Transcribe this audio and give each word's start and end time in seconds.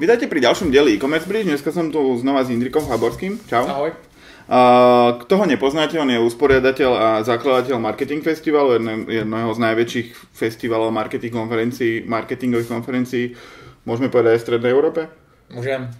Vítajte 0.00 0.32
pri 0.32 0.40
ďalšom 0.40 0.72
dieli 0.72 0.96
e-commerce 0.96 1.28
bridge. 1.28 1.44
Dneska 1.44 1.76
som 1.76 1.92
tu 1.92 2.00
znova 2.16 2.40
s 2.40 2.48
Indrikom 2.48 2.88
Faborským. 2.88 3.36
Čau. 3.46 3.68
Ahoj. 3.68 3.92
Uh, 4.50 5.20
kto 5.22 5.38
ho 5.38 5.44
nepoznáte, 5.46 5.94
on 6.00 6.10
je 6.10 6.18
usporiadateľ 6.18 6.90
a 6.96 7.08
zakladateľ 7.22 7.78
Marketing 7.78 8.18
Festivalu, 8.18 8.80
jedne, 8.80 9.06
jedného 9.06 9.52
z 9.54 9.58
najväčších 9.62 10.08
festivalov 10.34 10.90
marketing 10.90 11.30
konferencií, 11.30 12.02
marketingových 12.08 12.66
konferencií, 12.66 13.38
môžeme 13.86 14.10
povedať 14.10 14.34
aj 14.34 14.40
v 14.40 14.46
Strednej 14.50 14.72
Európe? 14.74 15.06
Môžem. 15.50 15.90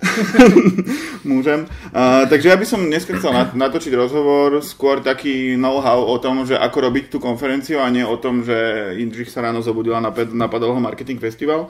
Môžem. 1.30 1.66
Uh, 1.90 2.22
takže 2.30 2.54
ja 2.54 2.56
by 2.56 2.62
som 2.62 2.86
dneska 2.86 3.18
chcel 3.18 3.34
natočiť 3.34 3.90
rozhovor, 3.98 4.62
skôr 4.62 5.02
taký 5.02 5.58
know-how 5.58 6.06
o 6.06 6.16
tom, 6.22 6.46
že 6.46 6.54
ako 6.54 6.86
robiť 6.86 7.10
tú 7.10 7.18
konferenciu 7.18 7.82
a 7.82 7.90
nie 7.90 8.06
o 8.06 8.14
tom, 8.14 8.46
že 8.46 8.54
Indrich 9.02 9.34
sa 9.34 9.42
ráno 9.42 9.58
zobudila 9.58 9.98
a 9.98 10.06
napadol 10.30 10.78
ho 10.78 10.80
Marketing 10.80 11.18
Festival. 11.18 11.66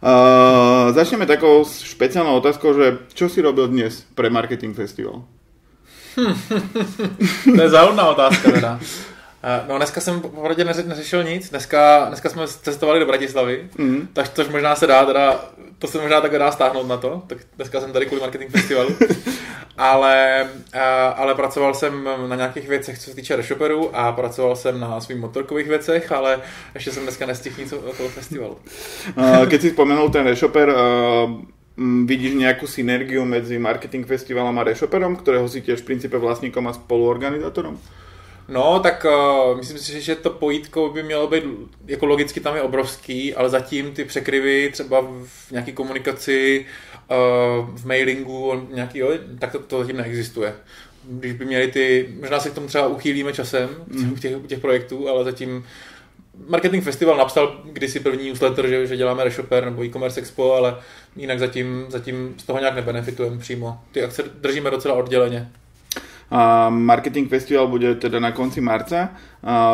Uh, 0.00 0.88
začneme 0.96 1.28
takou 1.28 1.68
špeciálnou 1.68 2.40
otázkou, 2.40 2.72
že 2.72 2.86
čo 3.12 3.28
si 3.28 3.44
robil 3.44 3.68
dnes 3.68 4.08
pre 4.16 4.32
Marketing 4.32 4.72
Festival? 4.72 5.20
to 7.44 7.60
je 7.60 7.68
zaujímavá 7.68 8.16
otázka 8.16 8.46
teda. 8.56 8.72
Eh, 9.48 9.64
no 9.68 9.76
dneska 9.76 10.00
jsem 10.00 10.20
popravdě 10.20 10.64
neřešil 10.64 11.24
nic, 11.24 11.50
dneska, 11.50 12.04
dneska 12.08 12.28
jsme 12.28 12.48
cestovali 12.48 13.00
do 13.00 13.06
Bratislavy, 13.06 13.68
mm. 13.78 14.08
tak 14.12 14.28
tož 14.28 14.48
možná 14.48 14.74
se 14.74 14.86
dá 14.86 15.06
teda, 15.06 15.44
to 15.78 15.86
se 15.86 16.00
možná 16.00 16.20
takhle 16.20 16.38
dá 16.38 16.52
stáhnout 16.52 16.88
na 16.88 16.96
to, 16.96 17.22
tak 17.26 17.38
dneska 17.56 17.80
jsem 17.80 17.92
tady 17.92 18.06
kvůli 18.06 18.20
marketing 18.20 18.50
festivalu, 18.50 18.90
ale, 19.78 20.46
eh, 20.72 20.80
ale 21.16 21.34
pracoval 21.34 21.74
jsem 21.74 22.08
na 22.28 22.36
nějakých 22.36 22.68
věcech, 22.68 22.98
co 22.98 23.10
se 23.10 23.16
týče 23.16 23.36
reshoperu 23.36 23.96
a 23.96 24.12
pracoval 24.12 24.56
jsem 24.56 24.80
na 24.80 25.00
svých 25.00 25.18
motorkových 25.18 25.68
věcech, 25.68 26.12
ale 26.12 26.40
ještě 26.74 26.90
jsem 26.90 27.02
dneska 27.02 27.26
nestihl 27.26 27.56
nic 27.58 27.72
o 27.72 27.76
toho 27.76 28.08
festivalu. 28.08 28.58
Keď 29.48 29.60
si 29.60 29.70
vzpomenul 29.70 30.10
ten 30.10 30.26
reshoper, 30.26 30.74
vidíš 32.04 32.34
nějakou 32.34 32.66
synergiu 32.66 33.24
mezi 33.24 33.58
marketing 33.58 34.06
festivalem 34.06 34.58
a 34.58 34.64
reshoperom, 34.64 35.16
kterého 35.16 35.48
si 35.48 35.60
těž 35.60 35.80
v 35.80 35.84
principe 35.84 36.18
vlastníkom 36.18 36.68
a 36.68 36.72
spoluorganizátorom? 36.72 37.78
No, 38.48 38.80
tak 38.80 39.06
uh, 39.08 39.56
myslím 39.56 39.78
si, 39.78 40.00
že 40.00 40.14
to 40.14 40.30
pojítko 40.30 40.88
by 40.88 41.02
mělo 41.02 41.26
být, 41.26 41.44
jako 41.86 42.06
logicky 42.06 42.40
tam 42.40 42.56
je 42.56 42.62
obrovský, 42.62 43.34
ale 43.34 43.48
zatím 43.48 43.92
ty 43.92 44.04
překryvy 44.04 44.70
třeba 44.72 45.00
v 45.24 45.50
nějaké 45.50 45.72
komunikaci, 45.72 46.66
uh, 47.10 47.76
v 47.76 47.86
mailingu, 47.86 48.68
nějaký, 48.74 48.98
jo, 48.98 49.10
tak 49.38 49.52
to, 49.52 49.58
to 49.58 49.78
zatím 49.78 49.96
neexistuje. 49.96 50.54
Když 51.04 51.32
by 51.32 51.44
měli 51.44 51.68
ty, 51.68 52.14
možná 52.20 52.40
se 52.40 52.50
k 52.50 52.54
tomu 52.54 52.66
třeba 52.66 52.86
uchýlíme 52.86 53.32
časem 53.32 53.68
mm. 53.86 54.12
u 54.12 54.16
těch, 54.16 54.36
těch 54.46 54.58
projektů, 54.58 55.08
ale 55.08 55.24
zatím 55.24 55.64
Marketing 56.46 56.84
Festival 56.84 57.16
napsal 57.16 57.60
kdysi 57.64 58.00
první 58.00 58.28
newsletter, 58.28 58.68
že, 58.68 58.86
že 58.86 58.96
děláme 58.96 59.24
Reshopper 59.24 59.64
nebo 59.64 59.84
e-commerce 59.84 60.20
expo, 60.20 60.52
ale 60.52 60.76
jinak 61.16 61.38
zatím, 61.38 61.86
zatím 61.88 62.34
z 62.38 62.42
toho 62.42 62.58
nějak 62.58 62.74
nebenefitujeme 62.74 63.38
přímo. 63.38 63.78
Ty 63.92 64.02
akce 64.02 64.22
držíme 64.40 64.70
docela 64.70 64.94
odděleně. 64.94 65.50
Marketing 66.68 67.28
festival 67.28 67.68
bude 67.68 67.94
teda 67.94 68.20
na 68.20 68.32
konci 68.32 68.60
marca. 68.60 69.16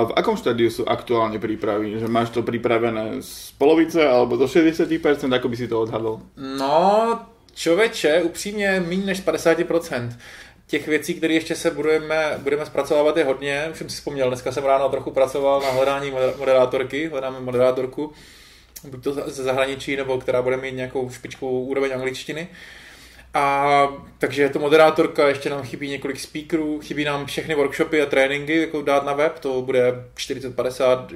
V 0.07 0.13
akom 0.15 0.39
štádiu 0.39 0.71
sú 0.71 0.87
aktuálne 0.87 1.43
prípravy? 1.43 1.99
Že 1.99 2.07
máš 2.07 2.31
to 2.31 2.47
pripravené 2.47 3.19
z 3.19 3.51
polovice 3.59 4.07
alebo 4.07 4.39
do 4.39 4.47
60%? 4.47 4.87
Ako 5.35 5.49
by 5.51 5.57
si 5.57 5.67
to 5.67 5.83
odhadol? 5.83 6.23
No, 6.37 7.19
čověče, 7.55 8.23
upřímně 8.23 8.81
méně 8.87 9.07
než 9.07 9.23
50%. 9.23 10.11
Těch 10.67 10.89
věcí, 10.89 11.15
které 11.15 11.35
ještě 11.35 11.55
se 11.55 11.71
budeme, 11.71 12.39
budeme 12.39 12.67
zpracovávat 12.67 13.17
je 13.17 13.25
hodně. 13.25 13.69
Už 13.71 13.79
jsem 13.79 13.89
si 13.89 13.97
vzpomněl, 13.97 14.29
dneska 14.29 14.53
jsem 14.53 14.65
ráno 14.65 14.89
trochu 14.89 15.11
pracoval 15.11 15.61
na 15.61 15.71
hledání 15.71 16.13
moderátorky, 16.39 17.09
hledáme 17.09 17.41
moderátorku, 17.41 18.13
buď 18.91 19.05
to 19.05 19.13
ze 19.13 19.43
zahraničí, 19.43 19.97
nebo 19.97 20.19
která 20.19 20.43
bude 20.43 20.57
mít 20.57 20.75
nějakou 20.75 21.11
špičkovou 21.11 21.65
úroveň 21.65 21.93
angličtiny. 21.95 22.49
Uh, 22.51 22.57
a 23.35 23.89
takže 24.19 24.43
je 24.43 24.49
to 24.49 24.59
moderátorka, 24.59 25.29
ještě 25.29 25.51
nám 25.51 25.63
chybí 25.63 25.89
několik 25.89 26.21
speakerů, 26.21 26.81
chybí 26.81 27.05
nám 27.05 27.27
všechny 27.27 27.55
workshopy 27.55 28.03
a 28.03 28.07
tréninky, 28.07 28.61
jako 28.61 28.83
dát 28.83 29.07
na 29.07 29.13
web, 29.13 29.39
to 29.39 29.63
bude 29.63 30.05
40-50 30.17 31.07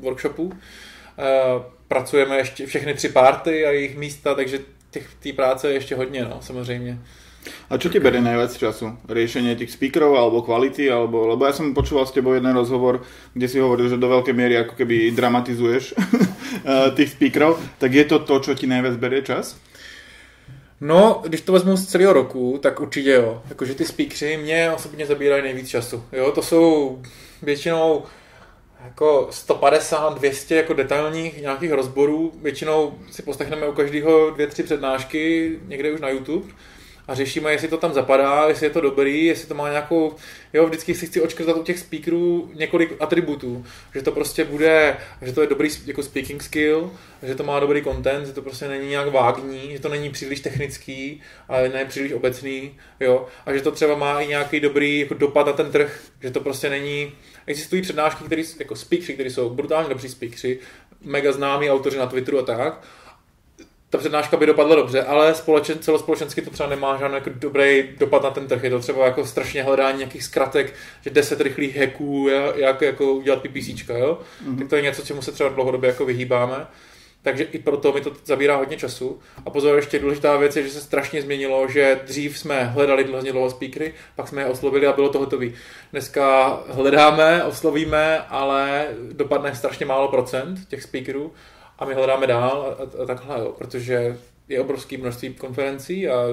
workshopů. 0.00 0.52
E, 1.18 1.24
pracujeme 1.88 2.36
ještě 2.36 2.66
všechny 2.66 2.94
tři 2.94 3.08
party 3.08 3.66
a 3.66 3.70
jejich 3.70 3.96
místa, 3.96 4.34
takže 4.34 4.58
té 5.22 5.32
práce 5.32 5.68
je 5.68 5.74
ještě 5.74 5.94
hodně, 5.94 6.24
no, 6.24 6.38
samozřejmě. 6.40 6.98
A 7.70 7.78
čo 7.78 7.88
ti 7.88 8.00
bere 8.00 8.20
najviac 8.20 8.56
času? 8.56 8.98
Riešenie 9.08 9.56
tých 9.56 9.72
speakerov 9.72 10.16
alebo 10.16 10.42
kvality? 10.42 10.90
Alebo, 10.90 11.24
lebo 11.24 11.46
ja 11.46 11.52
som 11.52 11.72
počúval 11.72 12.04
s 12.04 12.12
tebou 12.12 12.34
jeden 12.34 12.52
rozhovor, 12.52 13.00
kde 13.32 13.48
si 13.48 13.56
hovoril, 13.60 13.88
že 13.88 13.96
do 13.96 14.08
veľkej 14.08 14.34
miery 14.36 14.54
ako 14.58 14.74
keby 14.76 15.14
dramatizuješ 15.16 15.94
tých 16.98 17.08
speakerov. 17.08 17.56
Tak 17.78 17.90
je 17.94 18.04
to 18.04 18.18
to, 18.26 18.34
čo 18.40 18.52
ti 18.52 18.66
najviac 18.68 19.00
berie 19.00 19.22
čas? 19.24 19.56
No, 20.80 21.22
když 21.26 21.40
to 21.40 21.52
vezmu 21.52 21.76
z 21.76 21.86
celého 21.86 22.12
roku, 22.12 22.58
tak 22.62 22.80
určitě 22.80 23.10
jo. 23.10 23.42
Jakože 23.48 23.74
ty 23.74 23.84
speakery 23.84 24.36
mě 24.36 24.72
osobně 24.72 25.06
zabírají 25.06 25.42
nejvíc 25.42 25.68
času. 25.68 26.04
Jo, 26.12 26.32
to 26.32 26.42
jsou 26.42 26.98
většinou 27.42 28.02
jako 28.84 29.28
150, 29.30 30.18
200 30.18 30.56
jako 30.56 30.74
detailních 30.74 31.42
nějakých 31.42 31.72
rozborů. 31.72 32.32
Většinou 32.42 32.98
si 33.10 33.22
poslechneme 33.22 33.68
u 33.68 33.72
každého 33.72 34.30
dvě, 34.30 34.46
tři 34.46 34.62
přednášky 34.62 35.52
někde 35.66 35.92
už 35.92 36.00
na 36.00 36.08
YouTube 36.08 36.52
a 37.08 37.14
řešíme, 37.14 37.52
jestli 37.52 37.68
to 37.68 37.76
tam 37.76 37.94
zapadá, 37.94 38.48
jestli 38.48 38.66
je 38.66 38.70
to 38.70 38.80
dobrý, 38.80 39.24
jestli 39.24 39.48
to 39.48 39.54
má 39.54 39.68
nějakou, 39.70 40.14
jo, 40.52 40.66
vždycky 40.66 40.94
si 40.94 41.06
chci 41.06 41.20
očkrtat 41.20 41.56
u 41.56 41.62
těch 41.62 41.78
speakerů 41.78 42.50
několik 42.54 42.96
atributů, 43.00 43.64
že 43.94 44.02
to 44.02 44.12
prostě 44.12 44.44
bude, 44.44 44.96
že 45.22 45.32
to 45.32 45.40
je 45.40 45.46
dobrý 45.46 45.68
jako 45.86 46.02
speaking 46.02 46.42
skill, 46.42 46.90
že 47.22 47.34
to 47.34 47.44
má 47.44 47.60
dobrý 47.60 47.82
content, 47.82 48.26
že 48.26 48.32
to 48.32 48.42
prostě 48.42 48.68
není 48.68 48.88
nějak 48.88 49.12
vágní, 49.12 49.72
že 49.72 49.78
to 49.78 49.88
není 49.88 50.10
příliš 50.10 50.40
technický, 50.40 51.20
ale 51.48 51.68
ne 51.68 51.84
příliš 51.84 52.12
obecný, 52.12 52.76
jo, 53.00 53.26
a 53.46 53.52
že 53.52 53.60
to 53.60 53.70
třeba 53.70 53.96
má 53.96 54.20
i 54.20 54.26
nějaký 54.26 54.60
dobrý 54.60 55.00
jako 55.00 55.14
dopad 55.14 55.46
na 55.46 55.52
ten 55.52 55.70
trh, 55.70 56.00
že 56.22 56.30
to 56.30 56.40
prostě 56.40 56.70
není, 56.70 57.12
existují 57.46 57.82
přednášky, 57.82 58.24
které 58.24 58.42
jako 58.58 58.76
speakery, 58.76 59.14
které 59.14 59.30
jsou 59.30 59.50
brutálně 59.50 59.88
dobří 59.88 60.08
speakery, 60.08 60.58
mega 61.00 61.32
známí 61.32 61.70
autoři 61.70 61.98
na 61.98 62.06
Twitteru 62.06 62.38
a 62.38 62.42
tak, 62.42 62.84
ta 63.90 63.98
přednáška 63.98 64.36
by 64.36 64.46
dopadla 64.46 64.76
dobře, 64.76 65.02
ale 65.02 65.34
společen, 65.34 65.78
celospolečensky 65.78 66.42
to 66.42 66.50
třeba 66.50 66.68
nemá 66.68 66.96
žádný 66.96 67.14
jako 67.14 67.30
dobrý 67.34 67.88
dopad 67.98 68.22
na 68.22 68.30
ten 68.30 68.46
trh. 68.46 68.64
Je 68.64 68.70
to 68.70 68.78
třeba 68.78 69.04
jako 69.04 69.26
strašně 69.26 69.62
hledání 69.62 69.98
nějakých 69.98 70.24
zkratek, 70.24 70.74
že 71.00 71.10
10 71.10 71.40
rychlých 71.40 71.76
hacků, 71.76 72.28
jak 72.54 72.82
jako 72.82 73.12
udělat 73.12 73.42
PPC, 73.42 73.88
jo? 73.88 74.18
Mm-hmm. 74.44 74.58
Tak 74.58 74.68
to 74.68 74.76
je 74.76 74.82
něco, 74.82 75.02
čemu 75.02 75.22
se 75.22 75.32
třeba 75.32 75.48
dlouhodobě 75.48 75.88
jako 75.88 76.04
vyhýbáme. 76.04 76.66
Takže 77.22 77.44
i 77.44 77.58
proto 77.58 77.92
mi 77.92 78.00
to 78.00 78.12
zabírá 78.24 78.56
hodně 78.56 78.76
času. 78.76 79.18
A 79.46 79.50
pozor, 79.50 79.76
ještě 79.76 79.98
důležitá 79.98 80.36
věc 80.36 80.56
je, 80.56 80.62
že 80.62 80.70
se 80.70 80.80
strašně 80.80 81.22
změnilo, 81.22 81.68
že 81.68 82.00
dřív 82.06 82.38
jsme 82.38 82.64
hledali 82.64 83.04
hrozně 83.04 83.32
dlouho 83.32 83.50
speakery, 83.50 83.94
pak 84.16 84.28
jsme 84.28 84.42
je 84.42 84.46
oslovili 84.46 84.86
a 84.86 84.92
bylo 84.92 85.08
to 85.08 85.18
hotové. 85.18 85.46
Dneska 85.92 86.48
hledáme, 86.68 87.44
oslovíme, 87.44 88.18
ale 88.18 88.86
dopadne 89.12 89.54
strašně 89.54 89.86
málo 89.86 90.08
procent 90.08 90.68
těch 90.68 90.82
speakerů 90.82 91.32
a 91.78 91.84
my 91.84 91.94
hledáme 91.94 92.26
dál 92.26 92.76
a, 92.78 93.02
a 93.02 93.06
takhle, 93.06 93.38
jo, 93.38 93.54
protože 93.58 94.16
je 94.48 94.60
obrovský 94.60 94.96
množství 94.96 95.34
konferencí 95.34 96.08
a 96.08 96.24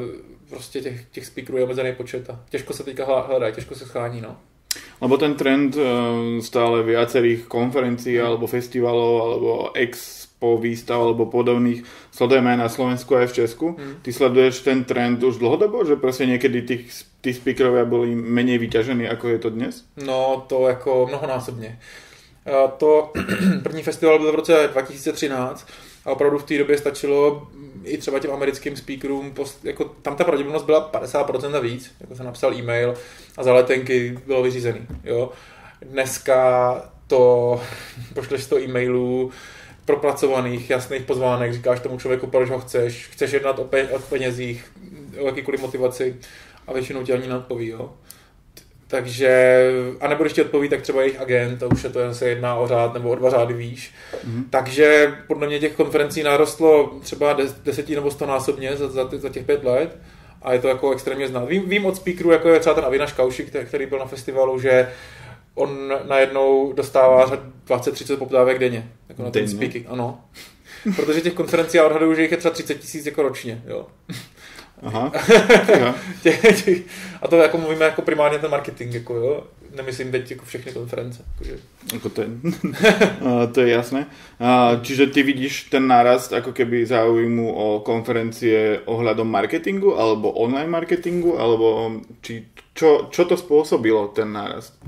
prostě 0.50 0.82
těch, 0.82 1.06
těch 1.12 1.26
speakerů 1.26 1.58
je 1.58 1.64
omezený 1.64 1.96
počet 1.96 2.30
a 2.30 2.40
těžko 2.50 2.74
se 2.74 2.84
teďka 2.84 3.22
hledá, 3.22 3.52
těžko 3.52 3.76
se 3.76 3.86
schání, 3.86 4.22
no. 4.22 4.38
Lebo 5.02 5.18
ten 5.18 5.34
trend 5.34 5.76
uh, 5.76 5.84
stále 6.40 6.84
viacerých 6.84 7.48
konferencií 7.48 8.20
mm. 8.20 8.26
alebo 8.26 8.48
festivalov 8.48 9.22
alebo 9.22 9.52
expo 9.72 10.58
výstav 10.58 11.00
alebo 11.00 11.32
podobných 11.32 11.84
sledujeme 12.12 12.52
aj 12.52 12.60
na 12.60 12.70
Slovensku 12.70 13.16
a 13.16 13.28
v 13.28 13.34
Česku. 13.34 13.76
Mm. 13.80 13.96
Ty 14.02 14.14
sleduješ 14.14 14.60
ten 14.60 14.84
trend 14.84 15.24
už 15.24 15.38
dlhodobo, 15.38 15.86
že 15.86 15.96
prostě 15.96 16.26
někdy 16.26 16.62
tých, 16.62 16.92
tí 17.22 17.34
speakerovia 17.34 17.86
byli 17.86 18.16
menej 18.16 18.58
vyťažení, 18.58 19.08
ako 19.08 19.28
je 19.28 19.40
to 19.40 19.50
dnes? 19.50 19.84
No, 19.96 20.46
to 20.48 20.68
jako 20.68 21.08
mnohonásobně. 21.08 21.80
To 22.78 23.14
první 23.64 23.84
festival 23.84 24.20
byl 24.20 24.32
v 24.32 24.36
roce 24.36 24.70
2013 24.72 25.68
a 26.06 26.12
opravdu 26.12 26.38
v 26.38 26.44
té 26.44 26.58
době 26.58 26.78
stačilo 26.78 27.48
i 27.84 27.98
třeba 27.98 28.20
těm 28.20 28.32
americkým 28.32 28.76
speakerům, 28.76 29.32
post, 29.32 29.66
jako 29.66 29.86
tam 29.86 30.16
ta 30.16 30.24
pravděpodobnost 30.24 30.64
byla 30.64 30.92
50% 30.92 31.56
a 31.56 31.60
víc, 31.60 31.92
jako 32.00 32.16
jsem 32.16 32.26
napsal 32.26 32.54
e-mail 32.54 32.94
a 33.38 33.44
za 33.44 33.54
letenky 33.54 34.20
bylo 34.28 34.44
vyřízený. 34.44 34.80
Jo. 35.04 35.32
Dneska 35.82 36.92
to 37.08 37.62
pošleš 38.14 38.44
100 38.44 38.60
e-mailů, 38.60 39.32
propracovaných, 39.86 40.70
jasných 40.70 41.02
pozvánek, 41.02 41.54
říkáš 41.54 41.80
tomu 41.80 42.00
člověku, 42.00 42.28
proč 42.28 42.50
ho 42.50 42.60
chceš, 42.60 43.08
chceš 43.08 43.32
jednat 43.32 43.60
o, 43.60 43.64
pe- 43.64 43.96
o 43.96 44.00
penězích, 44.00 44.72
o 45.20 45.26
jakýkoliv 45.26 45.62
motivaci 45.62 46.16
a 46.68 46.74
většinou 46.74 47.04
tě 47.04 47.14
ani 47.14 47.28
neodpoví. 47.28 47.68
Jo. 47.68 47.94
Takže, 48.88 49.64
a 50.02 50.08
nebo 50.08 50.24
když 50.24 50.34
ti 50.34 50.42
odpoví, 50.42 50.70
tak 50.70 50.82
třeba 50.82 51.02
jejich 51.02 51.22
agent, 51.22 51.64
a 51.64 51.68
už 51.68 51.84
je 51.84 51.90
to 51.90 52.00
zase 52.00 52.30
jedná 52.30 52.56
o 52.56 52.68
řád 52.68 52.94
nebo 52.94 53.10
o 53.10 53.16
dva 53.16 53.30
řády 53.30 53.54
výš. 53.54 53.92
Mm-hmm. 54.14 54.44
Takže 54.50 55.16
podle 55.28 55.48
mě 55.48 55.60
těch 55.60 55.76
konferencí 55.76 56.24
narostlo 56.24 57.00
třeba 57.00 57.38
desetí 57.64 57.96
nebo 57.96 58.12
stonásobně 58.12 58.78
za, 58.78 58.88
za, 58.88 59.10
za 59.12 59.30
těch 59.30 59.46
pět 59.46 59.64
let 59.64 59.98
a 60.42 60.54
je 60.54 60.60
to 60.60 60.68
jako 60.68 60.92
extrémně 60.92 61.28
znát. 61.28 61.50
Vím, 61.50 61.70
vím 61.70 61.86
od 61.86 61.96
speakerů, 61.96 62.32
jako 62.32 62.50
je 62.50 62.60
třeba 62.60 62.76
ten 62.76 62.86
Avinaš 62.86 63.14
Kaušik, 63.14 63.56
který 63.66 63.86
byl 63.86 64.00
na 64.00 64.06
festivalu, 64.06 64.60
že 64.60 64.90
on 65.56 65.94
najednou 66.08 66.74
dostává 66.74 67.32
20-30 67.68 68.18
poptávek 68.18 68.60
denně, 68.60 68.92
jako 69.10 69.24
na 69.24 69.32
ten 69.32 69.48
speaking, 69.48 69.86
ano. 69.90 70.22
Protože 70.96 71.22
těch 71.22 71.34
konferencí 71.34 71.78
já 71.78 71.86
odhaduju, 71.86 72.14
že 72.14 72.22
jich 72.22 72.32
je 72.32 72.38
třeba 72.38 72.54
30 72.54 72.76
tisíc 72.76 73.06
jako 73.06 73.22
ročně, 73.22 73.62
jo. 73.68 73.88
Aha. 74.84 75.12
A 77.22 77.28
to 77.28 77.36
jako 77.36 77.58
mluvíme 77.58 77.86
jako 77.86 78.02
primárně 78.02 78.40
ten 78.40 78.52
marketing, 78.52 78.94
jako 78.94 79.16
jo. 79.16 79.44
Nemyslím 79.76 80.12
teď 80.12 80.32
jako 80.32 80.46
všechny 80.46 80.72
konference. 80.72 81.24
Jakože. 81.32 81.58
Ako 81.96 82.10
to 82.10 82.22
je, 82.22 82.28
A, 83.22 83.46
to 83.54 83.62
je 83.62 83.70
jasné. 83.70 84.06
A, 84.40 84.80
čiže 84.82 85.08
ty 85.08 85.24
vidíš 85.24 85.64
ten 85.64 85.88
nárast 85.88 86.34
ako 86.34 86.56
keby 86.56 86.86
záujmu 86.86 87.52
o 87.52 87.80
konferencie 87.80 88.80
ohľadom 88.88 89.28
marketingu 89.28 90.00
alebo 90.00 90.32
online 90.32 90.72
marketingu, 90.72 91.40
alebo 91.40 91.92
či, 92.22 92.48
čo, 92.74 93.12
čo 93.12 93.28
to 93.28 93.36
spôsobilo 93.36 94.08
ten 94.16 94.32
nárast? 94.32 94.80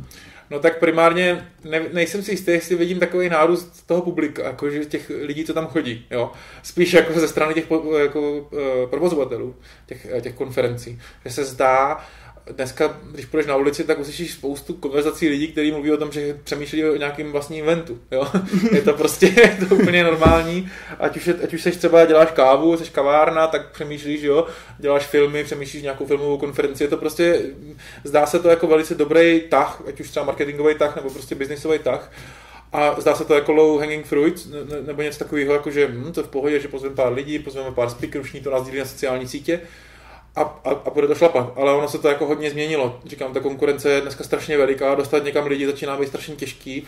No 0.49 0.59
tak 0.59 0.79
primárně 0.79 1.47
ne, 1.63 1.81
nejsem 1.94 2.23
si 2.23 2.31
jistý, 2.31 2.51
jestli 2.51 2.75
vidím 2.75 2.99
takový 2.99 3.29
nárůst 3.29 3.88
toho 3.88 4.01
publika, 4.01 4.44
jakože 4.44 4.85
těch 4.85 5.11
lidí, 5.21 5.45
co 5.45 5.53
tam 5.53 5.67
chodí. 5.67 6.05
Jo? 6.11 6.31
Spíš 6.63 6.94
jako 6.94 7.19
ze 7.19 7.27
strany 7.27 7.53
těch 7.53 7.71
jako, 8.01 8.49
eh, 8.53 8.88
provozovatelů 8.88 9.55
těch, 9.85 10.07
eh, 10.11 10.21
těch 10.21 10.33
konferencí. 10.33 11.01
Že 11.25 11.31
se 11.31 11.45
zdá, 11.45 12.05
dneska, 12.51 12.97
když 13.11 13.25
půjdeš 13.25 13.47
na 13.47 13.55
ulici, 13.55 13.83
tak 13.83 13.99
uslyšíš 13.99 14.31
spoustu 14.31 14.73
konverzací 14.73 15.29
lidí, 15.29 15.47
kteří 15.47 15.71
mluví 15.71 15.91
o 15.91 15.97
tom, 15.97 16.11
že 16.11 16.39
přemýšlí 16.44 16.85
o 16.85 16.95
nějakém 16.95 17.31
vlastním 17.31 17.63
eventu. 17.63 17.99
Jo? 18.11 18.27
Je 18.71 18.81
to 18.81 18.94
prostě 18.94 19.25
je 19.35 19.65
to 19.69 19.75
úplně 19.75 20.03
normální. 20.03 20.71
Ať 20.99 21.17
už, 21.17 21.27
je, 21.27 21.35
ať 21.44 21.53
už 21.53 21.61
seš 21.61 21.75
třeba 21.75 22.05
děláš 22.05 22.31
kávu, 22.31 22.77
jsi 22.77 22.91
kavárna, 22.91 23.47
tak 23.47 23.71
přemýšlíš, 23.71 24.21
jo, 24.21 24.47
děláš 24.79 25.05
filmy, 25.05 25.44
přemýšlíš 25.44 25.83
nějakou 25.83 26.05
filmovou 26.05 26.38
konferenci. 26.38 26.83
Je 26.83 26.88
to 26.88 26.97
prostě, 26.97 27.41
zdá 28.03 28.25
se 28.25 28.39
to 28.39 28.49
jako 28.49 28.67
velice 28.67 28.95
dobrý 28.95 29.41
tah, 29.49 29.81
ať 29.88 29.99
už 29.99 30.09
třeba 30.09 30.25
marketingový 30.25 30.75
tah 30.75 30.95
nebo 30.95 31.09
prostě 31.09 31.35
biznisový 31.35 31.79
tah. 31.79 32.11
A 32.73 33.01
zdá 33.01 33.15
se 33.15 33.25
to 33.25 33.33
jako 33.33 33.51
low 33.51 33.79
hanging 33.79 34.05
fruit, 34.05 34.47
ne- 34.51 34.75
ne- 34.75 34.81
nebo 34.88 35.01
něco 35.01 35.19
takového, 35.19 35.53
jako 35.53 35.71
že 35.71 35.88
hm, 35.88 36.11
to 36.11 36.19
je 36.19 36.23
v 36.23 36.29
pohodě, 36.29 36.59
že 36.59 36.67
pozveme 36.67 36.95
pár 36.95 37.13
lidí, 37.13 37.39
pozveme 37.39 37.71
pár 37.71 37.89
speakerů, 37.89 38.23
všichni 38.23 38.41
to 38.41 38.51
nazdílí 38.51 38.79
na 38.79 38.85
sociální 38.85 39.27
sítě 39.27 39.61
a, 40.38 40.42
a, 40.42 40.69
a 40.69 40.89
bude 40.89 41.07
to 41.07 41.16
šlapat. 41.16 41.54
Ale 41.56 41.74
ono 41.74 41.88
se 41.88 41.98
to 41.98 42.07
jako 42.07 42.25
hodně 42.25 42.50
změnilo. 42.51 43.00
Říkám, 43.06 43.34
ta 43.34 43.39
konkurence 43.39 43.89
je 43.92 44.01
dneska 44.01 44.24
strašně 44.24 44.57
veliká, 44.57 44.95
dostat 44.95 45.24
někam 45.24 45.48
lidi 45.48 45.66
začíná 45.66 45.98
být 45.98 46.07
strašně 46.07 46.36
těžký. 46.36 46.88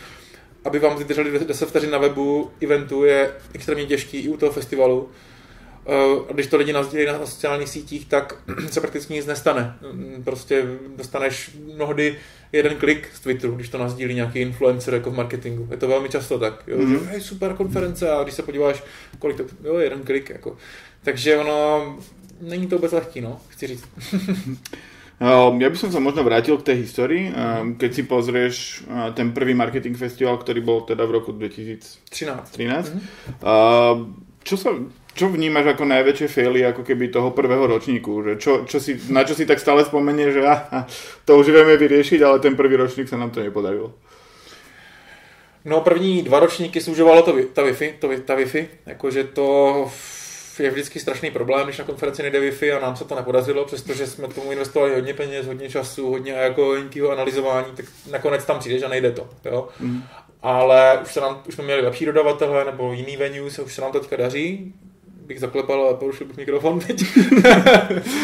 Aby 0.64 0.78
vám 0.78 0.96
vydrželi 0.96 1.38
10 1.38 1.68
vteřin 1.68 1.90
na 1.90 1.98
webu 1.98 2.50
eventu 2.62 3.04
je 3.04 3.32
extrémně 3.54 3.86
těžký 3.86 4.18
i 4.18 4.28
u 4.28 4.36
toho 4.36 4.52
festivalu. 4.52 5.08
Eh, 5.86 6.20
A 6.28 6.32
když 6.32 6.46
to 6.46 6.56
lidi 6.56 6.72
nazdílí 6.72 7.06
na 7.06 7.26
sociálních 7.26 7.68
sítích, 7.68 8.06
tak 8.06 8.36
se 8.70 8.80
prakticky 8.80 9.14
nic 9.14 9.26
nestane. 9.26 9.76
Mm, 9.92 10.22
Prostě 10.24 10.64
dostaneš 10.96 11.50
mnohdy 11.74 12.18
jeden 12.52 12.76
klik 12.76 13.08
z 13.14 13.20
Twitteru, 13.20 13.54
když 13.54 13.68
to 13.68 13.78
nazdílí 13.78 14.14
nějaký 14.14 14.38
influencer 14.38 14.94
jako 14.94 15.10
v 15.10 15.16
marketingu. 15.16 15.68
Je 15.70 15.76
to 15.76 15.88
velmi 15.88 16.08
často 16.08 16.38
tak. 16.38 16.62
Jo? 16.66 16.76
Mhm. 16.78 16.96
Mm-hmm. 16.96 17.04
Hej, 17.04 17.20
super 17.20 17.52
konference 17.54 18.10
a 18.10 18.22
když 18.22 18.34
se 18.34 18.42
podíváš, 18.42 18.82
kolik 19.18 19.36
to, 19.36 19.42
jo, 19.64 19.78
jeden 19.78 20.02
klik. 20.02 20.30
Jako. 20.30 20.56
Takže 21.02 21.36
ono, 21.36 21.96
není 22.40 22.66
to 22.66 22.76
vůbec 22.76 22.92
lehký, 22.92 23.20
no, 23.20 23.40
chci 23.48 23.66
říct. 23.66 23.88
Ja 25.20 25.68
by 25.68 25.76
som 25.76 25.92
sa 25.92 26.00
možno 26.00 26.24
vrátil 26.24 26.56
k 26.56 26.72
tej 26.72 26.76
histórii. 26.80 27.28
Um, 27.28 27.76
keď 27.76 27.90
si 27.92 28.02
pozrieš 28.08 28.54
uh, 28.88 29.12
ten 29.12 29.36
prvý 29.36 29.52
marketing 29.52 29.92
festival, 29.92 30.40
ktorý 30.40 30.64
bol 30.64 30.88
teda 30.88 31.04
v 31.04 31.20
roku 31.20 31.36
2013. 31.36 32.08
13. 32.08 32.56
Mm-hmm. 32.56 33.00
Uh, 33.44 34.16
čo, 34.40 34.56
sa, 34.56 34.72
čo 35.12 35.28
vnímaš 35.28 35.76
ako 35.76 35.84
najväčšie 35.84 36.24
faily 36.24 36.64
ako 36.64 36.88
keby 36.88 37.12
toho 37.12 37.36
prvého 37.36 37.68
ročníku? 37.68 38.24
Že 38.24 38.32
čo, 38.40 38.52
čo 38.64 38.80
si, 38.80 38.96
na 39.12 39.20
čo 39.28 39.36
si 39.36 39.44
tak 39.44 39.60
stále 39.60 39.84
spomenie, 39.84 40.32
že 40.32 40.40
aha, 40.40 40.88
to 41.28 41.36
už 41.36 41.52
vieme 41.52 41.76
vyriešiť, 41.76 42.24
ale 42.24 42.40
ten 42.40 42.56
prvý 42.56 42.80
ročník 42.80 43.04
sa 43.04 43.20
nám 43.20 43.28
to 43.28 43.44
nepodarilo. 43.44 43.92
No 45.68 45.84
první 45.84 46.24
dva 46.24 46.40
ročníky 46.40 46.80
služovalo 46.80 47.22
to, 47.22 47.36
ta 47.52 47.60
Wi-Fi, 47.60 48.00
to, 48.00 48.08
ta 48.24 48.32
Wi-Fi, 48.32 48.88
jakože 48.96 49.24
to 49.36 49.46
je 50.62 50.70
vždycky 50.70 51.00
strašný 51.00 51.30
problém, 51.30 51.64
když 51.66 51.78
na 51.78 51.84
konferenci 51.84 52.22
nejde 52.22 52.40
Wi-Fi 52.40 52.76
a 52.76 52.80
nám 52.80 52.96
se 52.96 53.04
to 53.04 53.14
nepodařilo, 53.14 53.64
přestože 53.64 54.06
jsme 54.06 54.28
k 54.28 54.34
tomu 54.34 54.52
investovali 54.52 54.94
hodně 54.94 55.14
peněz, 55.14 55.46
hodně 55.46 55.68
času, 55.68 56.10
hodně 56.10 56.32
jako 56.32 56.76
nějakého 56.76 57.10
analyzování, 57.10 57.66
tak 57.76 57.86
nakonec 58.10 58.44
tam 58.44 58.58
přijdeš 58.58 58.82
a 58.82 58.88
nejde 58.88 59.12
to. 59.12 59.28
Jo? 59.44 59.68
Mm. 59.80 60.02
Ale 60.42 60.98
už, 61.02 61.12
se 61.12 61.20
nám, 61.20 61.42
už 61.48 61.54
jsme 61.54 61.64
měli 61.64 61.82
lepší 61.82 62.04
dodavatele 62.04 62.64
nebo 62.64 62.92
jiný 62.92 63.16
venues 63.16 63.58
a 63.58 63.62
už 63.62 63.74
se 63.74 63.80
nám 63.80 63.92
to 63.92 64.00
teďka 64.00 64.16
daří. 64.16 64.74
Bych 65.26 65.40
zaklepal 65.40 65.88
a 65.88 65.94
porušil 65.94 66.26
bych 66.26 66.36
mikrofon 66.36 66.80
teď. 66.80 67.02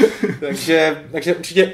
takže, 0.40 1.04
takže 1.12 1.34
určitě, 1.34 1.72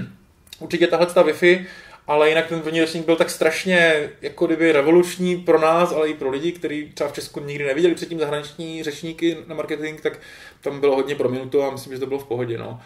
určitě 0.58 0.86
tahle 0.86 1.06
ta 1.06 1.22
Wi-Fi 1.22 1.64
ale 2.06 2.28
jinak 2.28 2.46
ten 2.46 2.60
první 2.60 2.80
ročník 2.80 3.06
byl 3.06 3.16
tak 3.16 3.30
strašně 3.30 4.10
jako 4.22 4.46
kdyby 4.46 4.72
revoluční 4.72 5.36
pro 5.36 5.60
nás, 5.60 5.92
ale 5.92 6.08
i 6.08 6.14
pro 6.14 6.30
lidi, 6.30 6.52
kteří 6.52 6.90
třeba 6.94 7.10
v 7.10 7.12
Česku 7.12 7.40
nikdy 7.40 7.64
neviděli 7.64 7.94
předtím 7.94 8.18
zahraniční 8.18 8.82
řečníky 8.82 9.36
na 9.46 9.54
marketing, 9.54 10.00
tak 10.00 10.18
tam 10.60 10.80
bylo 10.80 10.96
hodně 10.96 11.14
prominuto 11.14 11.62
a 11.62 11.70
myslím, 11.70 11.92
že 11.92 11.98
to 11.98 12.06
bylo 12.06 12.20
v 12.20 12.26
pohodě. 12.26 12.58
No. 12.58 12.80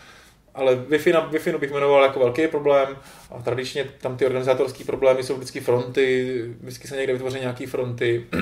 Ale 0.55 0.77
Wi-Fi, 0.77 1.13
na, 1.13 1.31
Wi-Fi 1.31 1.59
bych 1.59 1.71
jmenoval 1.71 2.03
jako 2.03 2.19
velký 2.19 2.49
problém 2.49 2.97
a 3.31 3.43
tradičně 3.43 3.85
tam 4.01 4.17
ty 4.17 4.27
organizátorské 4.27 4.85
problémy 4.85 5.23
jsou 5.23 5.37
vždycky 5.37 5.61
fronty, 5.61 6.45
vždycky 6.61 6.89
se 6.89 6.97
někde 6.97 7.13
vytvoří 7.13 7.41
nějaký 7.41 7.67
fronty. 7.67 8.27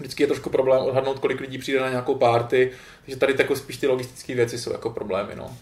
Vždycky 0.00 0.22
je 0.22 0.26
trošku 0.26 0.50
problém 0.50 0.82
odhadnout, 0.82 1.18
kolik 1.18 1.40
lidí 1.40 1.58
přijde 1.58 1.80
na 1.80 1.88
nějakou 1.88 2.14
party, 2.14 2.70
takže 3.04 3.16
tady 3.16 3.34
jako 3.38 3.56
spíš 3.56 3.76
ty 3.76 3.86
logistické 3.86 4.34
věci 4.34 4.58
jsou 4.58 4.72
jako 4.72 4.90
problémy. 4.90 5.32
No. 5.36 5.56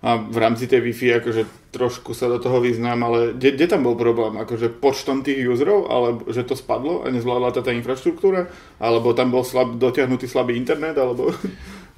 A 0.00 0.16
v 0.16 0.36
rámci 0.40 0.64
tej 0.64 0.80
Wi-Fi 0.80 1.20
akože 1.20 1.42
trošku 1.76 2.16
sa 2.16 2.24
do 2.32 2.40
toho 2.40 2.56
vyznám, 2.64 3.04
ale 3.04 3.18
kde, 3.36 3.68
tam 3.68 3.84
bol 3.84 4.00
problém? 4.00 4.40
Akože 4.40 4.72
počtom 4.72 5.20
tých 5.20 5.44
userov, 5.44 5.92
alebo 5.92 6.24
že 6.32 6.40
to 6.48 6.56
spadlo 6.56 7.04
a 7.04 7.12
nezvládla 7.12 7.52
to 7.52 7.60
tá 7.60 7.68
infraštruktúra? 7.76 8.48
Alebo 8.80 9.12
tam 9.12 9.28
bol 9.28 9.44
slab, 9.44 9.76
dotiahnutý 9.76 10.24
slabý 10.24 10.56
internet? 10.56 10.96
Alebo... 10.96 11.36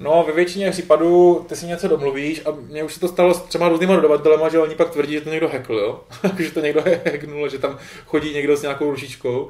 No, 0.03 0.23
ve 0.27 0.33
většině 0.33 0.71
případů 0.71 1.45
ty 1.49 1.55
si 1.55 1.65
něco 1.65 1.87
domluvíš 1.87 2.41
a 2.45 2.51
mně 2.51 2.83
už 2.83 2.93
se 2.93 2.99
to 2.99 3.07
stalo 3.07 3.33
s 3.33 3.41
třema 3.41 3.69
různýma 3.69 3.95
dodavatelema, 3.95 4.49
že 4.49 4.59
oni 4.59 4.75
pak 4.75 4.89
tvrdí, 4.89 5.13
že 5.13 5.21
to 5.21 5.29
někdo 5.29 5.49
hackl, 5.49 5.73
jo? 5.73 6.03
že 6.39 6.51
to 6.51 6.59
někdo 6.59 6.81
hacknul, 7.05 7.49
že 7.49 7.59
tam 7.59 7.77
chodí 8.05 8.33
někdo 8.33 8.57
s 8.57 8.61
nějakou 8.61 8.91
rušičkou. 8.91 9.49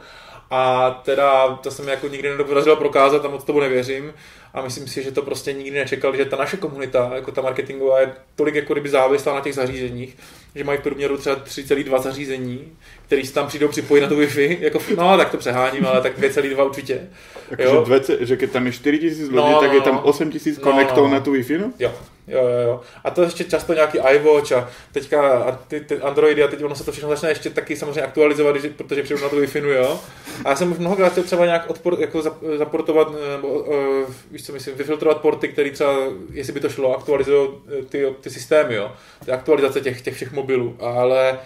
A 0.49 0.91
teda 1.05 1.55
to 1.55 1.71
se 1.71 1.83
mi 1.83 1.91
jako 1.91 2.07
nikdy 2.07 2.29
nedopodařilo 2.29 2.75
prokázat 2.75 3.25
a 3.25 3.29
moc 3.29 3.43
tomu 3.43 3.59
nevěřím. 3.59 4.13
A 4.53 4.61
myslím 4.61 4.87
si, 4.87 5.03
že 5.03 5.11
to 5.11 5.21
prostě 5.21 5.53
nikdy 5.53 5.79
nečekali, 5.79 6.17
že 6.17 6.25
ta 6.25 6.37
naše 6.37 6.57
komunita, 6.57 7.11
jako 7.15 7.31
ta 7.31 7.41
marketingová, 7.41 7.99
je 7.99 8.13
tolik 8.35 8.55
jako 8.55 8.73
kdyby 8.73 8.89
závislá 8.89 9.33
na 9.35 9.41
těch 9.41 9.55
zařízeních, 9.55 10.17
že 10.55 10.63
mají 10.63 10.77
v 10.79 10.81
průměru 10.81 11.17
třeba 11.17 11.35
3,2 11.35 11.99
zařízení, 12.01 12.71
který 13.05 13.25
si 13.25 13.33
tam 13.33 13.47
přijdou 13.47 13.67
připojit 13.67 14.01
na 14.01 14.07
tu 14.07 14.15
Wi-Fi. 14.21 14.57
Jako, 14.61 14.79
no, 14.97 15.17
tak 15.17 15.29
to 15.29 15.37
přeháním, 15.37 15.85
ale 15.85 16.01
tak 16.01 16.19
2,2 16.19 16.65
určitě. 16.65 16.99
Akože 17.51 17.69
dve, 17.85 17.99
že 18.25 18.37
keď 18.37 18.51
tam 18.51 18.65
je 18.65 18.71
4000 18.71 19.29
ľudí, 19.29 19.35
No, 19.35 19.59
tak 19.59 19.69
no, 19.69 19.75
je 19.75 19.81
tam 19.81 19.95
no. 19.95 20.01
8000 20.01 20.57
No, 20.57 20.63
konektov 20.63 21.07
no. 21.07 21.13
na 21.13 21.19
tu 21.19 21.33
Wi-Fi, 21.33 21.57
no? 21.59 21.73
Jo, 21.79 21.91
jo, 22.27 22.47
jo, 22.47 22.59
jo. 22.67 22.81
A 23.03 23.11
to 23.11 23.21
ještě 23.21 23.43
často 23.43 23.73
nějaký 23.73 23.97
iWatch 23.97 24.51
a 24.51 24.69
teďka 24.91 25.37
a 25.43 25.51
ty, 25.51 25.79
ty 25.79 25.97
Androidy 25.97 26.43
a 26.43 26.47
teď 26.47 26.63
ono 26.63 26.75
se 26.75 26.83
to 26.83 26.91
všechno 26.91 27.09
začne 27.09 27.29
ještě 27.29 27.49
taky 27.49 27.75
samozřejmě 27.75 28.01
aktualizovat, 28.01 28.55
když, 28.55 28.71
protože 28.75 29.03
přijdu 29.03 29.23
na 29.23 29.29
tu 29.29 29.39
wi 29.39 29.69
jo. 29.69 29.99
A 30.45 30.49
já 30.49 30.55
jsem 30.55 30.71
už 30.71 30.77
mnohokrát 30.77 31.11
chtěl 31.11 31.23
třeba 31.23 31.45
nějak 31.45 31.69
odpor, 31.69 31.97
jako 31.99 32.19
zap- 32.19 32.57
zaportovat, 32.57 33.07
nebo, 33.35 33.47
uh, 33.47 33.75
víš 34.31 34.45
co 34.45 34.53
myslím, 34.53 34.75
vyfiltrovat 34.75 35.21
porty, 35.21 35.47
které 35.47 35.71
třeba, 35.71 35.97
jestli 36.31 36.53
by 36.53 36.59
to 36.59 36.69
šlo, 36.69 36.97
aktualizují 36.97 37.49
eh, 37.79 37.85
ty, 37.85 38.15
ty 38.21 38.29
systémy, 38.29 38.75
jo. 38.75 38.91
Ty 39.25 39.31
aktualizace 39.31 39.81
těch, 39.81 40.01
těch 40.01 40.15
všech 40.15 40.31
mobilů, 40.31 40.75
ale 40.79 41.39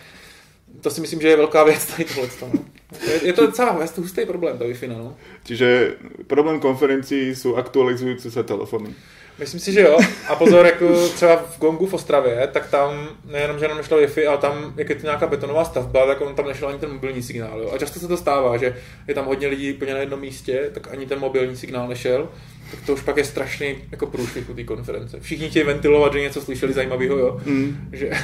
to 0.82 0.90
si 0.90 1.02
myslím, 1.02 1.22
že 1.22 1.28
je 1.28 1.38
velká 1.38 1.64
věc 1.64 1.86
tady 1.86 2.06
tohle. 2.06 2.30
No. 2.42 2.60
Je, 3.08 3.28
je 3.28 3.34
to 3.34 3.46
docela 3.46 3.88
to 3.96 4.02
hustý 4.02 4.26
problém, 4.26 4.58
ta 4.58 4.66
Wi-Fi, 4.66 4.88
no. 4.88 5.16
Čiže 5.44 5.96
problém 6.28 6.60
konferencií 6.60 7.36
sú 7.36 7.56
aktualizujúce 7.56 8.32
sa 8.32 8.44
telefóny. 8.44 8.96
Myslím 9.40 9.60
si, 9.60 9.74
že 9.74 9.82
jo. 9.82 10.00
A 10.28 10.36
pozor, 10.36 10.66
jako 10.66 11.10
třeba 11.10 11.36
v 11.36 11.60
Gongu 11.60 11.88
v 11.88 11.94
Ostravě, 11.94 12.50
tak 12.54 12.70
tam 12.70 13.10
nejenom, 13.26 13.60
že 13.60 13.68
nám 13.68 13.78
nešlo 13.78 13.98
Wi-Fi, 13.98 14.28
ale 14.30 14.38
tam, 14.38 14.74
jak 14.78 14.90
je 14.90 14.96
to 14.96 15.02
nějaká 15.02 15.28
betonová 15.28 15.66
stavba, 15.66 16.06
tak 16.06 16.22
on 16.22 16.36
tam 16.36 16.48
nešel 16.48 16.70
ani 16.70 16.80
ten 16.80 16.94
mobilní 16.94 17.24
signál. 17.24 17.62
Jo. 17.62 17.72
A 17.74 17.78
často 17.78 18.00
se 18.00 18.08
to 18.08 18.18
stává, 18.18 18.58
že 18.58 18.76
je 19.08 19.14
tam 19.14 19.26
hodně 19.26 19.48
lidí 19.48 19.74
úplně 19.74 19.94
na 19.94 20.00
jednom 20.00 20.20
místě, 20.20 20.70
tak 20.74 20.88
ani 20.92 21.06
ten 21.06 21.20
mobilní 21.20 21.58
signál 21.58 21.88
nešel. 21.88 22.30
Tak 22.72 22.80
to 22.86 22.94
už 22.94 23.02
pak 23.02 23.18
je 23.18 23.24
strašný 23.24 23.76
jako 23.92 24.08
průšvih 24.08 24.50
u 24.50 24.54
té 24.54 24.64
konference. 24.64 25.20
Všichni 25.20 25.50
chtějí 25.50 25.66
ventilovat, 25.66 26.14
že 26.14 26.22
něco 26.22 26.42
slyšeli 26.42 26.74
zajímavého, 26.74 27.18
jo. 27.18 27.42
Mm. 27.46 27.90
Že... 27.92 28.10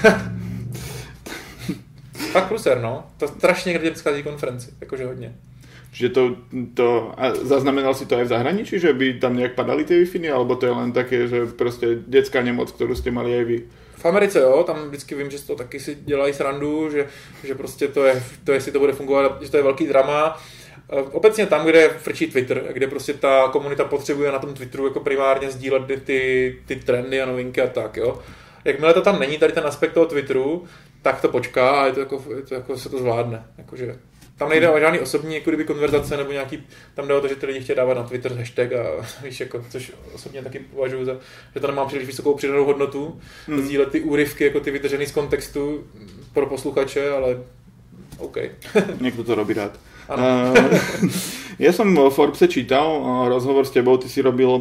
Fakt 2.32 2.48
pruser, 2.48 2.82
no. 2.82 3.08
To 3.18 3.28
strašně 3.28 3.74
kdy 3.74 3.92
té 3.92 4.24
konferenci, 4.24 4.70
jakože 4.82 5.06
hodně. 5.06 5.36
Čiže 5.94 6.10
to, 6.10 6.24
to 6.74 7.14
a 7.18 7.38
zaznamenal 7.38 7.94
si 7.94 8.10
to 8.10 8.18
aj 8.18 8.26
v 8.26 8.34
zahraničí, 8.34 8.82
že 8.82 8.98
by 8.98 9.22
tam 9.22 9.38
nejak 9.38 9.54
padali 9.54 9.86
tie 9.86 10.02
wi 10.02 10.30
alebo 10.30 10.58
to 10.58 10.66
je 10.66 10.74
len 10.74 10.92
také, 10.92 11.28
že 11.28 11.46
prostě 11.46 11.88
detská 12.08 12.42
nemoc, 12.42 12.72
ktorú 12.74 12.96
ste 12.98 13.14
mali 13.14 13.38
aj 13.38 13.44
vy? 13.46 13.58
V 13.96 14.06
Americe, 14.06 14.40
jo, 14.42 14.64
tam 14.68 14.90
vždycky 14.90 15.16
vím, 15.16 15.32
že 15.32 15.46
to 15.46 15.56
taky 15.56 15.80
si 15.80 15.96
dělají 15.96 16.34
srandu, 16.34 16.90
že, 16.90 17.08
že 17.44 17.56
prostě 17.56 17.88
to 17.88 18.04
je, 18.04 18.24
to 18.44 18.52
jestli 18.52 18.72
to 18.72 18.80
bude 18.80 18.94
fungovat, 18.94 19.42
že 19.42 19.52
to 19.52 19.58
je 19.58 19.64
velký 19.64 19.88
drama. 19.88 20.42
Eh, 20.90 21.02
Obecně 21.02 21.46
tam, 21.46 21.66
kde 21.66 21.90
frčí 21.90 22.28
Twitter, 22.28 22.66
kde 22.74 22.88
prostě 22.88 23.14
ta 23.14 23.48
komunita 23.52 23.84
potřebuje 23.86 24.32
na 24.32 24.40
tom 24.40 24.54
Twitteru 24.54 24.88
jako 24.88 25.00
primárně 25.00 25.52
sdílet 25.52 25.86
ty, 25.86 25.98
ty, 25.98 26.58
ty 26.66 26.76
trendy 26.76 27.22
a 27.22 27.26
novinky 27.26 27.62
a 27.62 27.68
tak, 27.68 27.98
jo. 27.98 28.20
Jakmile 28.66 28.94
to 28.94 29.02
tam 29.02 29.20
není, 29.20 29.38
tady 29.38 29.54
ten 29.54 29.68
aspekt 29.68 29.94
toho 29.94 30.06
Twitteru, 30.06 30.64
tak 31.02 31.22
to 31.22 31.28
počká 31.30 31.70
a 31.70 31.86
je 31.86 31.94
to 31.94 32.00
jako, 32.00 32.24
je 32.36 32.42
to 32.42 32.54
jako 32.54 32.78
se 32.78 32.90
to 32.90 32.98
zvládne. 32.98 33.46
Jakože 33.58 33.96
tam 34.38 34.50
nejde 34.50 34.70
o 34.70 34.80
žádný 34.80 35.00
osobní 35.00 35.36
jako 35.36 35.50
kdyby 35.50 35.64
konverzace 35.64 36.18
nebo 36.18 36.32
nějaký, 36.32 36.64
tam 36.94 37.08
jde 37.08 37.14
o 37.14 37.22
to, 37.22 37.28
že 37.28 37.36
ty 37.36 37.46
lidi 37.46 37.62
chtějí 37.62 37.78
dávat 37.78 37.94
na 37.94 38.04
Twitter 38.04 38.34
hashtag 38.34 38.74
a 38.74 38.84
víš, 39.24 39.40
jako, 39.40 39.66
což 39.70 39.92
osobně 40.14 40.42
taky 40.42 40.60
považuji 40.60 41.06
za, 41.06 41.18
že 41.54 41.60
to 41.60 41.68
nemá 41.68 41.86
příliš 41.86 42.08
vysokou 42.08 42.34
přidanou 42.34 42.66
hodnotu, 42.66 43.20
hmm. 43.48 43.62
sdílet 43.62 43.90
ty 43.90 44.02
úryvky, 44.02 44.44
jako 44.44 44.60
ty 44.60 44.72
vytržený 44.72 45.06
z 45.06 45.12
kontextu 45.12 45.84
pro 46.34 46.46
posluchače, 46.46 47.10
ale 47.10 47.44
OK. 48.18 48.38
Někdo 49.02 49.24
to 49.24 49.36
robí 49.36 49.54
rád. 49.54 49.80
Ano. 50.10 50.24
Uh, 50.24 51.12
ja 51.60 51.72
som 51.72 51.88
v 51.96 52.12
Forbese 52.12 52.52
čítal 52.52 53.00
uh, 53.00 53.28
rozhovor 53.32 53.64
s 53.64 53.72
tebou, 53.72 53.96
ty 53.96 54.12
si 54.12 54.20
robil 54.20 54.60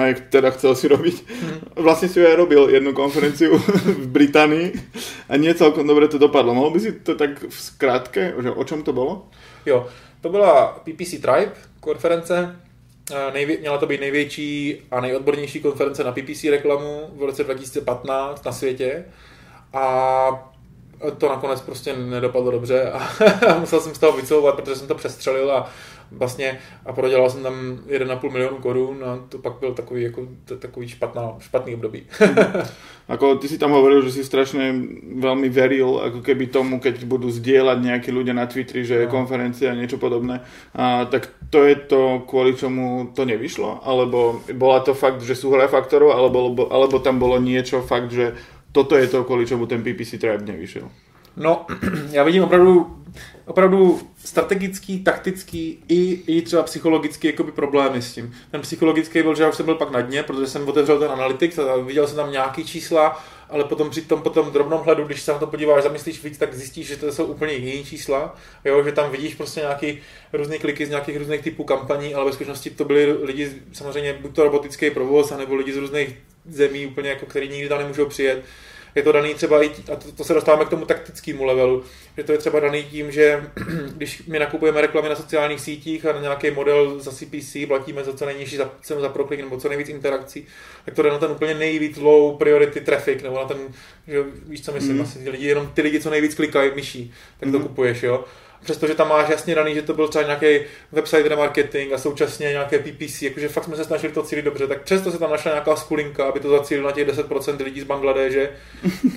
aj 0.00 0.32
teda 0.32 0.50
chcel 0.50 0.72
si 0.76 0.88
robiť. 0.88 1.16
Hmm. 1.28 1.58
Vlastne 1.84 2.08
si 2.08 2.20
aj 2.20 2.36
robil 2.36 2.70
jednu 2.72 2.92
konferenciu 2.92 3.56
v 4.02 4.06
Británii 4.06 4.72
a 5.28 5.36
nie 5.36 5.54
celkom 5.54 5.86
dobre 5.86 6.08
to 6.08 6.18
dopadlo. 6.18 6.54
Mohl 6.54 6.70
by 6.70 6.80
si 6.80 6.92
to 7.04 7.14
tak 7.14 7.44
v 7.44 7.58
skrátke, 7.60 8.34
že 8.42 8.50
o 8.50 8.64
čom 8.64 8.82
to 8.82 8.92
bylo? 8.92 9.28
Jo, 9.66 9.86
to 10.20 10.28
byla 10.28 10.82
PPC 10.84 11.10
Tribe 11.10 11.52
konference, 11.80 12.56
Nejvě- 13.32 13.60
měla 13.60 13.78
to 13.78 13.86
být 13.86 14.00
největší 14.00 14.76
a 14.90 15.00
nejodbornější 15.00 15.60
konference 15.60 16.04
na 16.04 16.12
PPC 16.12 16.50
reklamu 16.50 17.10
v 17.16 17.22
roce 17.22 17.44
2015 17.44 18.44
na 18.44 18.52
světě 18.52 19.04
a 19.72 20.50
to 21.18 21.28
nakonec 21.28 21.60
prostě 21.60 21.96
nedopadlo 21.96 22.50
dobře 22.50 22.92
a 22.92 23.08
musel 23.58 23.80
jsem 23.80 23.94
z 23.94 23.98
toho 23.98 24.16
vycouvat, 24.16 24.54
protože 24.54 24.76
jsem 24.76 24.88
to 24.88 24.94
přestřelil 24.94 25.52
a 25.52 25.70
vlastně 26.12 26.58
a 26.86 26.92
prodělal 26.92 27.30
jsem 27.30 27.42
tam 27.42 27.78
1,5 27.86 28.32
milionu 28.32 28.56
korun 28.56 29.04
a 29.04 29.18
to 29.28 29.38
pak 29.38 29.52
byl 29.60 29.74
takový, 29.74 30.02
jako, 30.02 30.28
takový 30.58 30.88
špatná, 30.88 31.36
špatný 31.38 31.74
období. 31.74 32.02
ako 33.08 33.42
ty 33.42 33.48
si 33.48 33.58
tam 33.58 33.74
hovoril, 33.74 34.06
že 34.06 34.12
si 34.12 34.22
strašne 34.22 34.70
veľmi 35.18 35.50
veril, 35.50 35.98
ako 35.98 36.22
keby 36.22 36.46
tomu, 36.46 36.78
keď 36.78 37.02
budú 37.10 37.26
zdieľať 37.26 37.78
nejakí 37.82 38.10
ľudia 38.14 38.30
na 38.30 38.46
Twitteri, 38.46 38.86
že 38.86 39.02
je 39.02 39.06
no. 39.06 39.12
konferencia 39.12 39.74
a 39.74 39.78
niečo 39.78 39.98
podobné. 39.98 40.46
A, 40.78 41.10
tak 41.10 41.26
to 41.50 41.66
je 41.66 41.74
to, 41.74 42.22
kvôli 42.30 42.54
čomu 42.54 43.10
to 43.10 43.26
nevyšlo? 43.26 43.82
Alebo 43.82 44.46
bola 44.54 44.86
to 44.86 44.94
fakt, 44.94 45.26
že 45.26 45.34
sú 45.34 45.50
hra 45.50 45.66
faktorov, 45.66 46.14
alebo, 46.14 46.70
alebo 46.70 47.02
tam 47.02 47.18
bolo 47.18 47.42
niečo 47.42 47.82
fakt, 47.82 48.14
že 48.14 48.38
toto 48.72 48.94
je 48.94 49.06
to, 49.10 49.24
kvůli 49.24 49.46
čemu 49.46 49.66
ten 49.66 49.82
PPC 49.82 50.18
Tribe 50.18 50.46
nevyšel. 50.46 50.86
No, 51.36 51.66
já 52.10 52.22
vidím 52.22 52.44
opravdu, 52.44 52.96
opravdu 53.46 54.00
strategický, 54.24 55.04
taktický 55.04 55.84
i, 55.88 56.22
i 56.26 56.42
třeba 56.42 56.62
psychologický 56.62 57.26
jakoby 57.26 57.52
problémy 57.52 58.02
s 58.02 58.14
tím. 58.14 58.34
Ten 58.50 58.60
psychologický 58.60 59.22
byl, 59.22 59.34
že 59.34 59.42
já 59.42 59.48
už 59.48 59.54
jsem 59.54 59.66
byl 59.66 59.74
pak 59.74 59.90
na 59.90 60.00
dně, 60.00 60.22
protože 60.22 60.46
jsem 60.46 60.68
otevřel 60.68 60.98
ten 60.98 61.10
Analytics 61.10 61.58
a 61.58 61.76
viděl 61.76 62.06
jsem 62.06 62.16
tam 62.16 62.32
nějaký 62.32 62.64
čísla, 62.64 63.24
ale 63.50 63.64
potom 63.64 63.90
při 63.90 64.02
tom 64.02 64.22
potom 64.22 64.52
drobnom 64.52 64.80
hledu, 64.80 65.04
když 65.04 65.22
se 65.22 65.32
na 65.32 65.38
to 65.38 65.46
podíváš, 65.46 65.82
zamyslíš 65.82 66.24
víc, 66.24 66.38
tak 66.38 66.54
zjistíš, 66.54 66.86
že 66.86 66.96
to 66.96 67.12
jsou 67.12 67.24
úplně 67.24 67.52
jiné 67.52 67.84
čísla, 67.84 68.36
jo, 68.64 68.82
že 68.84 68.92
tam 68.92 69.10
vidíš 69.10 69.34
prostě 69.34 69.60
nějaký 69.60 69.98
různé 70.32 70.58
kliky 70.58 70.86
z 70.86 70.90
nějakých 70.90 71.16
různých 71.16 71.40
typů 71.40 71.64
kampaní, 71.64 72.14
ale 72.14 72.24
ve 72.24 72.32
skutečnosti 72.32 72.70
to 72.70 72.84
byli 72.84 73.12
lidi, 73.12 73.52
samozřejmě 73.72 74.12
buď 74.12 74.34
to 74.34 74.44
robotický 74.44 74.90
provoz, 74.90 75.32
anebo 75.32 75.54
lidi 75.54 75.72
z 75.72 75.76
různých 75.76 76.18
zemí, 76.48 76.86
úplně 76.86 77.08
jako, 77.08 77.26
který 77.26 77.48
nikdy 77.48 77.68
tam 77.68 77.78
nemůžou 77.78 78.06
přijet. 78.06 78.44
Je 78.94 79.02
to 79.02 79.12
daný 79.12 79.34
třeba 79.34 79.62
i, 79.62 79.70
a 79.92 79.96
to, 79.96 80.12
to 80.12 80.24
se 80.24 80.34
dostáváme 80.34 80.64
k 80.64 80.68
tomu 80.68 80.84
taktickému 80.84 81.44
levelu, 81.44 81.84
že 82.16 82.24
to 82.24 82.32
je 82.32 82.38
třeba 82.38 82.60
daný 82.60 82.84
tím, 82.84 83.12
že 83.12 83.50
když 83.96 84.22
my 84.26 84.38
nakupujeme 84.38 84.80
reklamy 84.80 85.08
na 85.08 85.16
sociálních 85.16 85.60
sítích 85.60 86.06
a 86.06 86.12
na 86.12 86.20
nějaký 86.20 86.50
model 86.50 87.00
za 87.00 87.12
CPC, 87.12 87.56
platíme 87.66 88.04
za 88.04 88.12
co 88.12 88.26
nejnižší 88.26 88.56
za, 88.56 88.70
cenu 88.82 89.00
za 89.00 89.08
proklik 89.08 89.40
nebo 89.40 89.60
co 89.60 89.68
nejvíc 89.68 89.88
interakcí, 89.88 90.46
tak 90.84 90.94
to 90.94 91.02
jde 91.02 91.10
na 91.10 91.18
ten 91.18 91.30
úplně 91.30 91.54
nejvíc 91.54 91.96
low 91.96 92.38
priority 92.38 92.80
traffic, 92.80 93.22
nebo 93.22 93.36
na 93.36 93.44
ten, 93.44 93.58
že 94.08 94.22
víš 94.46 94.64
co 94.64 94.72
myslím, 94.72 94.96
mm. 94.96 95.02
asi 95.02 95.18
ty 95.18 95.30
lidi, 95.30 95.46
jenom 95.46 95.66
ty 95.74 95.82
lidi, 95.82 96.00
co 96.00 96.10
nejvíc 96.10 96.34
klikají 96.34 96.70
myší, 96.74 97.14
tak 97.40 97.48
mm. 97.48 97.52
to 97.52 97.60
kupuješ, 97.60 98.02
jo 98.02 98.24
přestože 98.62 98.94
tam 98.94 99.08
máš 99.08 99.28
jasně 99.28 99.54
daný, 99.54 99.74
že 99.74 99.82
to 99.82 99.94
byl 99.94 100.08
třeba 100.08 100.24
nějaký 100.24 100.66
website 100.92 101.26
remarketing 101.26 101.92
a 101.92 101.98
současně 101.98 102.48
nějaké 102.48 102.78
PPC, 102.78 103.22
jakože 103.22 103.48
fakt 103.48 103.64
jsme 103.64 103.76
se 103.76 103.84
snažili 103.84 104.12
to 104.12 104.22
cílit 104.22 104.44
dobře, 104.44 104.66
tak 104.66 104.82
přesto 104.82 105.10
se 105.10 105.18
tam 105.18 105.30
našla 105.30 105.52
nějaká 105.52 105.76
skulinka, 105.76 106.24
aby 106.24 106.40
to 106.40 106.50
zacílil 106.50 106.84
na 106.84 106.92
těch 106.92 107.08
10% 107.08 107.64
lidí 107.64 107.80
z 107.80 107.84
Bangladeže, 107.84 108.50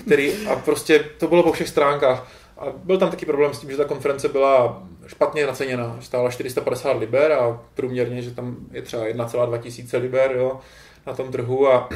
který 0.05 0.47
a 0.47 0.55
prostě 0.55 1.05
to 1.17 1.27
bylo 1.27 1.43
po 1.43 1.51
všech 1.51 1.69
stránkách. 1.69 2.27
A 2.57 2.65
byl 2.83 2.97
tam 2.97 3.09
taky 3.09 3.25
problém 3.25 3.53
s 3.53 3.59
tím, 3.59 3.71
že 3.71 3.77
ta 3.77 3.85
konference 3.85 4.29
byla 4.29 4.83
špatně 5.07 5.47
naceněna, 5.47 5.97
stála 6.01 6.31
450 6.31 6.91
liber 6.91 7.31
a 7.31 7.62
průměrně, 7.73 8.21
že 8.21 8.31
tam 8.31 8.55
je 8.71 8.81
třeba 8.81 9.03
1,2 9.03 9.59
tisíce 9.62 9.97
liber 9.97 10.31
jo, 10.38 10.59
na 11.07 11.13
tom 11.13 11.31
trhu 11.31 11.67
a 11.67 11.89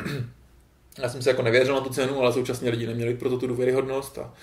já 1.01 1.09
jsem 1.09 1.21
si 1.21 1.29
jako 1.29 1.41
nevěřil 1.41 1.75
na 1.75 1.81
tu 1.81 1.89
cenu, 1.89 2.21
ale 2.21 2.33
současně 2.33 2.69
lidi 2.69 2.87
neměli 2.87 3.13
pro 3.13 3.29
to 3.29 3.37
tu 3.37 3.47
důvěryhodnost 3.47 4.17
a 4.17 4.33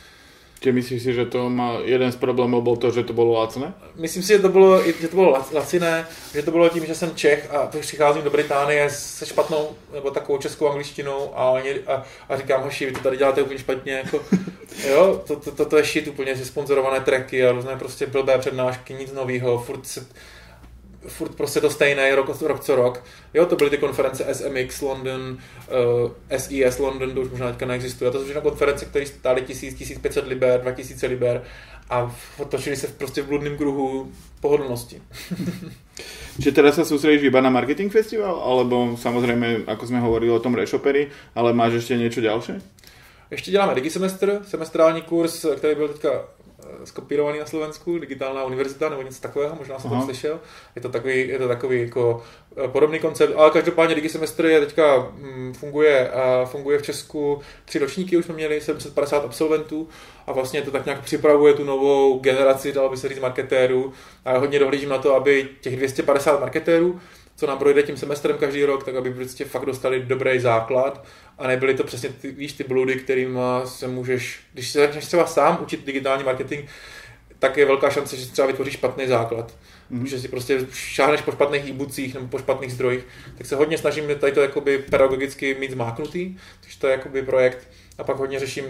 Či 0.65 0.73
myslíš 0.73 1.03
si, 1.03 1.15
že 1.15 1.25
to 1.25 1.51
má, 1.51 1.77
jeden 1.85 2.13
z 2.13 2.17
problémů 2.17 2.61
byl 2.61 2.77
to, 2.77 2.91
že 2.91 3.05
to 3.05 3.13
bylo 3.13 3.33
lacné? 3.33 3.75
Myslím 3.97 4.23
si, 4.23 4.33
že 4.33 4.39
to 4.39 4.49
bylo, 4.49 4.83
že 5.01 5.09
to 5.09 5.17
bylo 5.17 5.45
laciné, 5.53 6.07
že 6.35 6.43
to 6.43 6.51
bylo 6.51 6.69
tím, 6.69 6.87
že 6.87 6.95
jsem 6.95 7.15
Čech 7.15 7.51
a 7.55 7.67
přicházím 7.67 8.23
do 8.23 8.31
Británie 8.31 8.91
se 8.91 9.27
špatnou 9.27 9.69
nebo 9.93 10.11
takovou 10.11 10.39
českou 10.39 10.69
angličtinou 10.69 11.39
a, 11.39 11.61
a, 11.87 12.05
a 12.29 12.37
říkám, 12.37 12.63
hoši, 12.63 12.87
vy 12.87 12.93
to 12.93 13.01
tady 13.01 13.17
děláte 13.17 13.43
úplně 13.43 13.59
špatně. 13.59 13.93
Jako, 13.93 14.21
jo, 14.89 15.23
to, 15.27 15.37
to, 15.37 15.51
to, 15.51 15.65
to, 15.65 15.77
je 15.77 15.85
shit 15.85 16.09
úplně, 16.09 16.35
že 16.35 16.45
sponzorované 16.45 17.01
tracky 17.01 17.47
a 17.47 17.53
různé 17.53 17.77
prostě 17.77 18.07
blbé 18.07 18.39
přednášky, 18.39 18.95
nic 18.95 19.13
nového, 19.13 19.59
furt 19.59 19.87
se, 19.87 20.07
furt 21.07 21.35
prostě 21.35 21.61
to 21.61 21.71
stejné 21.71 22.15
rok, 22.15 22.43
rok 22.43 22.61
co 22.61 22.77
rok. 22.77 23.05
Jo, 23.35 23.47
to 23.47 23.57
byly 23.57 23.71
ty 23.71 23.79
konference 23.79 24.35
SMX 24.35 24.81
London, 24.81 25.21
uh, 26.03 26.11
eh, 26.31 26.39
SES 26.39 26.79
London, 26.79 27.15
to 27.15 27.21
už 27.21 27.31
možná 27.31 27.51
teďka 27.51 27.67
neexistuje. 27.67 28.11
To 28.11 28.19
jsou 28.19 28.25
všechno 28.25 28.43
konference, 28.43 28.85
které 28.85 29.07
stály 29.07 29.43
1000, 29.43 29.75
1500 29.75 30.27
liber, 30.27 30.61
2000 30.61 31.07
liber 31.07 31.43
a 31.91 32.17
točili 32.49 32.77
se 32.77 32.87
prostě 32.87 33.23
v 33.23 33.27
bludném 33.27 33.57
kruhu 33.57 34.13
pohodlnosti. 34.41 35.03
Čiže 36.35 36.51
teraz 36.51 36.75
sa 36.75 36.83
sústredíš 36.83 37.31
iba 37.31 37.39
na 37.39 37.55
marketing 37.55 37.87
festival, 37.87 38.35
alebo 38.43 38.99
samozrejme, 38.99 39.71
ako 39.71 39.87
sme 39.87 40.03
hovorili 40.03 40.35
o 40.35 40.43
tom 40.43 40.59
reshopery, 40.59 41.07
ale 41.35 41.55
máš 41.55 41.73
ještě 41.73 41.97
něco 41.97 42.21
ďalšie? 42.21 42.61
Ještě 43.31 43.51
děláme 43.51 43.75
digisemestr, 43.75 44.41
semestrální 44.47 45.03
kurz, 45.03 45.47
který 45.57 45.75
byl 45.75 45.89
teďka 45.89 46.25
skopírovaný 46.85 47.39
na 47.39 47.47
Slovensku, 47.47 47.99
digitálna 47.99 48.45
univerzita 48.45 48.89
nebo 48.89 49.03
něco 49.03 49.21
takového, 49.21 49.55
možná 49.59 49.79
jsem 49.79 49.91
to 49.91 50.03
slyšel. 50.03 50.41
Je 50.77 50.83
to 50.83 50.89
takový, 50.89 51.29
je 51.29 51.39
to 51.39 51.49
takový 51.49 51.81
jako 51.81 52.23
eh, 52.65 52.69
podobný 52.69 52.99
koncept, 52.99 53.35
ale 53.37 53.51
každopádně 53.51 53.95
Digisemestr 53.95 54.47
je 54.47 54.61
teďka 54.61 55.09
mm, 55.17 55.55
funguje, 55.55 56.11
a 56.11 56.45
funguje 56.45 56.79
v 56.79 56.83
Česku. 56.83 57.41
Tři 57.65 57.79
ročníky, 57.79 58.17
už 58.17 58.25
jsme 58.25 58.35
měli 58.35 58.61
750 58.61 59.25
absolventů 59.25 59.89
a 60.27 60.33
vlastně 60.33 60.63
to 60.63 60.71
tak 60.71 60.85
nějak 60.85 61.01
připravuje 61.01 61.55
tu 61.55 61.65
novou 61.65 62.19
generaci, 62.19 62.73
dalo 62.73 62.89
by 62.89 62.97
se 62.97 63.09
říct, 63.09 63.21
marketérů. 63.21 63.93
A 64.25 64.39
hodně 64.39 64.59
dohlížím 64.59 64.89
na 64.89 64.99
to, 64.99 65.15
aby 65.15 65.49
těch 65.61 65.77
250 65.77 66.41
marketérů, 66.41 67.01
co 67.37 67.47
nám 67.47 67.59
projde 67.59 67.83
tím 67.83 67.97
semestrem 67.97 68.39
každý 68.39 68.65
rok, 68.65 68.85
tak 68.85 68.97
aby 68.97 69.15
prostě 69.15 69.45
fakt 69.45 69.67
dostali 69.67 70.01
dobrý 70.01 70.41
základ 70.41 71.07
a 71.39 71.47
nebyly 71.47 71.75
to 71.75 71.85
přesně 71.85 72.09
ty, 72.09 72.31
víš, 72.31 72.53
ty 72.53 72.65
bludy, 72.65 72.95
kterým 72.95 73.39
se 73.65 73.89
můžeš, 73.89 74.41
když 74.53 74.71
se 74.71 74.79
začneš 74.79 75.07
třeba 75.07 75.27
sám 75.27 75.59
učit 75.63 75.87
digitální 75.87 76.25
marketing, 76.25 76.69
tak 77.39 77.57
je 77.57 77.67
velká 77.67 77.91
šance, 77.91 78.17
že 78.17 78.25
si 78.25 78.33
třeba 78.33 78.47
vytvoříš 78.47 78.75
špatný 78.75 79.07
základ. 79.07 79.57
Mm-hmm. 79.93 80.05
Že 80.05 80.19
si 80.19 80.29
prostě 80.29 80.67
šáhneš 80.73 81.21
po 81.21 81.33
špatných 81.33 81.65
e 81.99 82.15
nebo 82.15 82.29
po 82.29 82.39
špatných 82.39 82.73
zdrojích. 82.73 83.05
Tak 83.39 83.47
se 83.47 83.57
hodně 83.57 83.79
snažím 83.79 84.05
tady 84.19 84.33
to 84.33 84.41
jakoby 84.41 84.79
pedagogicky 84.79 85.55
mít 85.55 85.71
zmáknutý, 85.71 86.37
takže 86.61 86.79
to 86.79 86.87
je 86.87 86.93
jakoby 86.93 87.23
projekt. 87.23 87.69
A 87.99 88.05
pak 88.05 88.17
hodně 88.17 88.41
řeším 88.41 88.65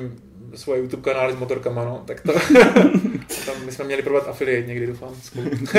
svoje 0.57 0.81
YouTube 0.81 1.03
kanály 1.03 1.33
s 1.33 1.37
motorkama, 1.37 1.85
no. 1.85 2.03
Tak 2.05 2.21
to, 2.21 2.33
tam 3.47 3.55
my 3.65 3.73
jsme 3.73 3.85
měli 3.85 4.03
probat 4.03 4.29
affiliate 4.29 4.69
někdy, 4.69 4.87
doufám. 4.87 5.15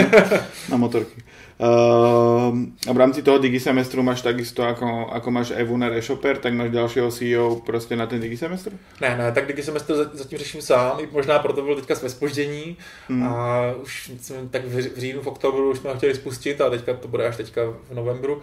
Na 0.69 0.77
motorky. 0.77 1.23
Uh, 1.57 2.59
a 2.89 2.93
v 2.93 2.97
rámci 2.97 3.21
toho 3.21 3.37
digisemestru 3.37 4.03
máš 4.03 4.21
takisto, 4.21 4.63
ako, 4.63 5.07
ako 5.11 5.31
máš 5.31 5.51
Evu 5.51 5.77
na 5.77 5.89
Reshopper, 5.89 6.37
tak 6.37 6.53
máš 6.53 6.69
dalšího 6.71 7.11
CEO 7.11 7.55
prostě 7.55 7.95
na 7.95 8.07
ten 8.07 8.19
digisemestr? 8.19 8.71
Ne, 9.01 9.17
ne, 9.17 9.31
tak 9.31 9.47
digisemestr 9.47 10.09
zatím 10.13 10.37
řeším 10.37 10.61
sám, 10.61 10.99
i 10.99 11.07
možná 11.11 11.39
proto 11.39 11.61
byl 11.61 11.75
teďka 11.75 11.95
své 11.95 12.09
spoždění 12.09 12.77
hmm. 13.09 13.23
a 13.23 13.61
už 13.81 14.11
jsme 14.21 14.37
tak 14.51 14.65
v 14.65 14.99
říjnu, 14.99 15.21
v 15.21 15.27
oktobru 15.27 15.71
už 15.71 15.77
jsme 15.77 15.89
ho 15.89 15.95
chtěli 15.95 16.15
spustit 16.15 16.61
a 16.61 16.69
teďka 16.69 16.93
to 16.93 17.07
bude 17.07 17.27
až 17.27 17.37
teďka 17.37 17.61
v 17.89 17.95
novembru. 17.95 18.41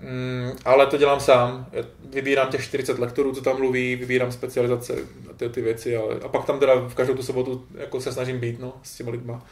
Mm, 0.00 0.52
ale 0.64 0.86
to 0.86 0.96
dělám 0.96 1.20
sám. 1.20 1.66
Vybírám 2.10 2.48
těch 2.48 2.64
40 2.64 2.98
lektorů, 2.98 3.34
co 3.34 3.40
tam 3.40 3.58
mluví, 3.58 3.96
vybírám 3.96 4.32
specializace 4.32 4.94
a 5.30 5.32
ty, 5.36 5.48
ty 5.48 5.60
věci. 5.60 5.96
Ale, 5.96 6.20
a 6.22 6.28
pak 6.28 6.44
tam 6.44 6.58
teda 6.58 6.74
v 6.74 6.94
každou 6.94 7.14
tu 7.14 7.22
sobotu 7.22 7.66
jako 7.74 8.00
se 8.00 8.12
snažím 8.12 8.40
být 8.40 8.60
no, 8.60 8.72
s 8.82 8.96
těmi 8.96 9.10
lidma. 9.10 9.46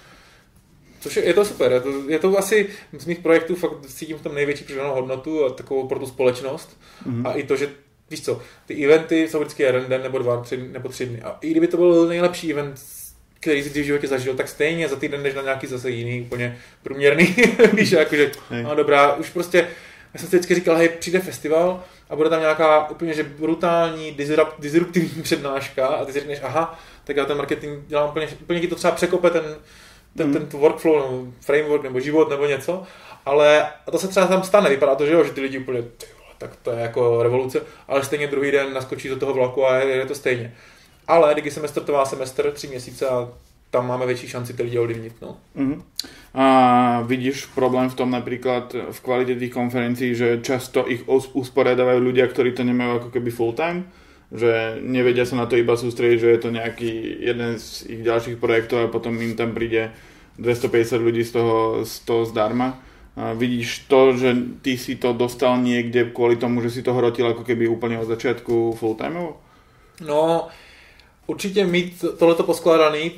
Což 1.00 1.16
je, 1.16 1.24
je 1.24 1.34
to 1.34 1.44
super, 1.44 1.72
je 1.72 1.80
to, 1.80 2.10
je 2.10 2.18
to 2.18 2.38
asi 2.38 2.68
z 2.98 3.06
mých 3.06 3.18
projektů 3.18 3.54
fakt 3.54 3.86
cítím 3.86 4.18
v 4.18 4.22
tom 4.22 4.34
největší 4.34 4.64
přidanou 4.64 4.94
hodnotu 4.94 5.44
a 5.44 5.50
takovou 5.50 5.88
pro 5.88 5.98
tu 5.98 6.06
společnost. 6.06 6.80
Mm-hmm. 7.06 7.28
A 7.28 7.32
i 7.32 7.42
to, 7.42 7.56
že 7.56 7.70
víš 8.10 8.24
co, 8.24 8.42
ty 8.66 8.84
eventy 8.84 9.28
jsou 9.28 9.40
vždycky 9.40 9.62
jeden 9.62 9.84
den 9.88 10.02
nebo 10.02 10.18
dva, 10.18 10.40
tři, 10.40 10.56
nebo 10.56 10.88
tři 10.88 11.06
dny. 11.06 11.22
A 11.22 11.38
i 11.40 11.50
kdyby 11.50 11.66
to 11.66 11.76
byl 11.76 12.08
nejlepší 12.08 12.52
event, 12.52 12.80
který 13.40 13.62
jsi 13.62 13.82
v 13.82 13.86
životě 13.86 14.08
zažil, 14.08 14.34
tak 14.34 14.48
stejně 14.48 14.88
za 14.88 14.96
týden 14.96 15.22
jdeš 15.22 15.34
na 15.34 15.42
nějaký 15.42 15.66
zase 15.66 15.90
jiný, 15.90 16.20
úplně 16.20 16.58
průměrný, 16.82 17.36
víš, 17.72 17.92
jakože, 17.92 18.30
no 18.62 18.74
dobrá, 18.74 19.14
už 19.14 19.30
prostě 19.30 19.68
já 20.18 20.20
jsem 20.20 20.30
si 20.30 20.36
vždycky 20.36 20.54
říkal, 20.54 20.76
hej, 20.76 20.88
přijde 20.88 21.20
festival 21.20 21.84
a 22.10 22.16
bude 22.16 22.30
tam 22.30 22.40
nějaká 22.40 22.90
úplně 22.90 23.14
že 23.14 23.22
brutální, 23.22 24.16
disruptivní 24.58 25.22
přednáška 25.22 25.86
a 25.86 26.04
ty 26.04 26.12
si 26.12 26.18
řekneš, 26.18 26.38
aha, 26.42 26.78
tak 27.04 27.16
já 27.16 27.24
ten 27.24 27.36
marketing 27.36 27.86
dělám 27.86 28.08
úplně, 28.08 28.28
úplně 28.42 28.60
ti 28.60 28.68
to 28.68 28.74
třeba 28.74 28.94
překope 28.94 29.30
ten, 29.30 29.44
ten, 30.16 30.26
mm. 30.26 30.32
ten, 30.32 30.46
ten 30.46 30.60
workflow, 30.60 30.96
nebo 30.96 31.32
framework, 31.40 31.82
nebo 31.82 32.00
život, 32.00 32.30
nebo 32.30 32.46
něco, 32.46 32.82
ale 33.26 33.68
a 33.86 33.90
to 33.90 33.98
se 33.98 34.08
třeba 34.08 34.26
tam 34.26 34.42
stane, 34.42 34.70
vypadá 34.70 34.94
to, 34.94 35.06
že 35.06 35.12
jo, 35.12 35.24
že 35.24 35.30
ty 35.30 35.40
lidi 35.40 35.58
úplně, 35.58 35.82
ty 35.82 36.06
vole, 36.18 36.34
tak 36.38 36.56
to 36.62 36.70
je 36.70 36.80
jako 36.80 37.22
revoluce, 37.22 37.60
ale 37.88 38.04
stejně 38.04 38.26
druhý 38.26 38.50
den 38.50 38.74
naskočí 38.74 39.08
do 39.08 39.16
toho 39.16 39.34
vlaku 39.34 39.66
a 39.66 39.76
je, 39.76 39.96
je 39.96 40.06
to 40.06 40.14
stejně. 40.14 40.54
Ale 41.08 41.34
když 41.34 41.54
semestr 41.54 41.82
to 41.82 41.92
má 41.92 42.04
semestr, 42.04 42.52
tři 42.52 42.66
měsíce 42.66 43.08
a 43.08 43.28
tam 43.70 43.88
máme 43.88 44.06
větší 44.06 44.28
šanci 44.28 44.54
ty 44.54 44.62
lidi 44.62 44.78
ovlivnit. 44.78 45.12
No. 45.22 45.36
Mm-hmm. 45.56 45.82
A 46.34 46.46
vidíš 47.06 47.46
problém 47.46 47.90
v 47.90 47.94
tom 47.94 48.10
například 48.10 48.76
v 48.90 49.00
kvalitě 49.00 49.34
těch 49.34 49.52
konferencí, 49.52 50.14
že 50.14 50.40
často 50.42 50.90
ich 50.90 51.04
usporiadajú 51.08 51.98
ľudia, 51.98 52.28
ktorí 52.28 52.52
to 52.52 52.64
nemajú 52.64 53.00
ako 53.00 53.08
keby 53.10 53.30
full 53.32 53.52
time? 53.52 53.88
Že 54.28 54.84
nevedia 54.84 55.24
sa 55.24 55.40
na 55.40 55.46
to 55.48 55.56
iba 55.56 55.72
sústrediť, 55.72 56.20
že 56.20 56.28
je 56.28 56.40
to 56.40 56.50
nejaký 56.52 56.90
jeden 57.20 57.56
z 57.58 57.88
ich 57.88 58.02
ďalších 58.04 58.36
projektov 58.36 58.84
a 58.84 58.92
potom 58.92 59.16
im 59.16 59.32
tam 59.36 59.56
príde 59.56 59.90
250 60.38 61.00
ľudí 61.00 61.24
z 61.24 61.32
toho, 61.32 61.84
z 61.84 61.94
toho 62.04 62.22
zdarma. 62.28 62.76
A 63.16 63.32
vidíš 63.32 63.88
to, 63.88 64.14
že 64.14 64.36
ty 64.62 64.78
si 64.78 65.00
to 65.00 65.16
dostal 65.16 65.56
niekde 65.58 66.12
kvôli 66.12 66.36
tomu, 66.36 66.60
že 66.62 66.70
si 66.70 66.84
to 66.84 66.94
hrotil 66.94 67.26
ako 67.26 67.42
keby 67.42 67.66
úplne 67.66 67.98
od 67.98 68.06
začiatku 68.06 68.78
full 68.78 68.94
time? 68.94 69.32
No, 70.04 70.48
určitě 71.26 71.66
mít 71.66 72.04
tohleto 72.18 72.42
poskládaný, 72.42 73.10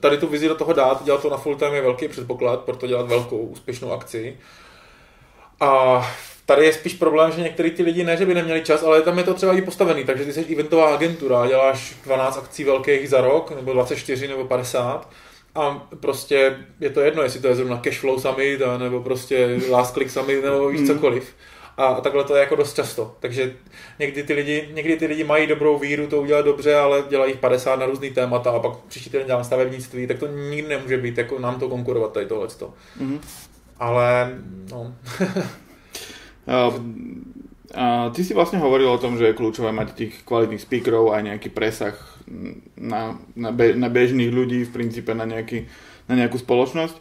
tady 0.00 0.18
tu 0.18 0.26
vizi 0.26 0.48
do 0.48 0.54
toho 0.54 0.72
dát, 0.72 1.04
dělat 1.04 1.22
to 1.22 1.30
na 1.30 1.36
full 1.36 1.56
time 1.56 1.74
je 1.74 1.82
velký 1.82 2.08
předpoklad, 2.08 2.60
proto 2.60 2.86
dělat 2.86 3.08
velkou 3.08 3.38
úspěšnou 3.38 3.92
akci. 3.92 4.36
A 5.60 6.02
tady 6.46 6.64
je 6.64 6.72
spíš 6.72 6.94
problém, 6.94 7.32
že 7.32 7.42
některý 7.42 7.70
ty 7.70 7.82
lidi 7.82 8.04
ne, 8.04 8.16
že 8.16 8.26
by 8.26 8.34
neměli 8.34 8.64
čas, 8.64 8.82
ale 8.82 9.02
tam 9.02 9.18
je 9.18 9.24
to 9.24 9.34
třeba 9.34 9.52
i 9.52 9.62
postavený, 9.62 10.04
takže 10.04 10.24
ty 10.24 10.32
jsi 10.32 10.44
eventová 10.52 10.94
agentura, 10.94 11.46
děláš 11.46 11.94
12 12.04 12.38
akcí 12.38 12.64
velkých 12.64 13.08
za 13.08 13.20
rok, 13.20 13.52
nebo 13.56 13.72
24 13.72 14.28
nebo 14.28 14.44
50 14.44 15.08
a 15.54 15.88
prostě 16.00 16.56
je 16.80 16.90
to 16.90 17.00
jedno, 17.00 17.22
jestli 17.22 17.40
to 17.40 17.48
je 17.48 17.54
zrovna 17.54 17.76
Cashflow 17.76 18.20
Summit, 18.20 18.60
nebo 18.78 19.00
prostě 19.00 19.60
Last 19.70 19.94
Click 19.94 20.10
Summit, 20.10 20.44
nebo 20.44 20.68
víš 20.68 20.80
hmm. 20.80 20.88
cokoliv. 20.88 21.34
A 21.78 22.00
takhle 22.00 22.24
to 22.24 22.34
je 22.34 22.40
jako 22.40 22.56
dost 22.56 22.74
často. 22.74 23.14
Takže 23.20 23.54
někdy 23.98 24.22
ty 24.22 24.34
lidi, 24.34 24.68
někdy 24.72 24.96
ty 24.96 25.06
lidi 25.06 25.24
mají 25.24 25.46
dobrou 25.46 25.78
víru 25.78 26.06
to 26.06 26.20
udělat 26.20 26.44
dobře, 26.44 26.74
ale 26.74 27.04
dělají 27.08 27.34
50 27.34 27.76
na 27.76 27.86
různý 27.86 28.10
témata 28.10 28.50
a 28.50 28.58
pak 28.58 28.76
příští 28.88 29.10
týden 29.10 29.26
dělám 29.26 29.44
stavebnictví, 29.44 30.06
tak 30.06 30.18
to 30.18 30.26
nikdy 30.26 30.68
nemůže 30.68 30.96
být, 30.98 31.18
jako 31.18 31.38
nám 31.38 31.60
to 31.60 31.68
konkurovat 31.68 32.12
tady 32.12 32.26
tohle. 32.26 32.48
Mm-hmm. 32.48 33.20
Ale 33.78 34.38
no. 34.72 34.94
A 37.76 38.08
ty 38.16 38.24
si 38.24 38.32
vlastne 38.32 38.56
hovoril 38.64 38.88
o 38.88 38.96
tom, 38.96 39.20
že 39.20 39.28
je 39.28 39.36
kľúčové 39.36 39.76
mať 39.76 39.92
tých 39.92 40.14
kvalitných 40.24 40.64
speakerov 40.64 41.12
aj 41.12 41.22
nejaký 41.28 41.52
presah 41.52 41.92
na, 42.80 43.20
na, 43.36 43.52
be, 43.52 43.76
na 43.76 43.92
bežných 43.92 44.32
ľudí, 44.32 44.64
v 44.64 44.72
princípe 44.72 45.12
na, 45.12 45.28
nejaký, 45.28 45.68
na 46.08 46.16
nejakú 46.16 46.40
spoločnosť. 46.40 46.96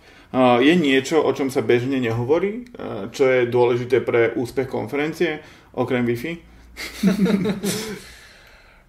Je 0.60 0.76
niečo, 0.76 1.24
o 1.24 1.34
čom 1.34 1.50
sa 1.50 1.66
bežne 1.66 1.98
nehovorí, 1.98 2.68
čo 3.16 3.24
je 3.26 3.50
dôležité 3.50 4.04
pre 4.04 4.36
úspech 4.36 4.68
konferencie, 4.68 5.40
okrem 5.74 6.06
Wi-Fi? 6.06 6.34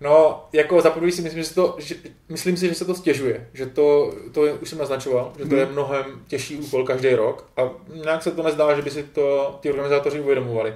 No, 0.00 0.44
jako 0.52 0.80
za 0.80 0.90
prvý 0.90 1.12
si 1.12 1.22
myslím, 1.22 1.42
že, 1.42 1.54
to, 1.54 1.76
že, 1.78 1.94
myslím 2.28 2.56
si, 2.56 2.68
že 2.68 2.74
se 2.74 2.84
to 2.84 2.94
stěžuje, 2.94 3.48
že 3.54 3.66
to, 3.66 4.14
to 4.32 4.46
je, 4.46 4.52
už 4.52 4.68
jsem 4.68 4.78
naznačoval, 4.78 5.32
že 5.38 5.44
to 5.44 5.54
je 5.56 5.64
mhm. 5.64 5.72
mnohem 5.72 6.04
těžší 6.26 6.56
úkol 6.56 6.86
každý 6.86 7.14
rok 7.14 7.50
a 7.56 7.70
nějak 8.04 8.22
se 8.22 8.30
to 8.30 8.42
nezdá, 8.42 8.76
že 8.76 8.82
by 8.82 8.90
si 8.90 9.02
to 9.02 9.58
ty 9.60 9.70
organizátoři 9.70 10.20
uvědomovali. 10.20 10.74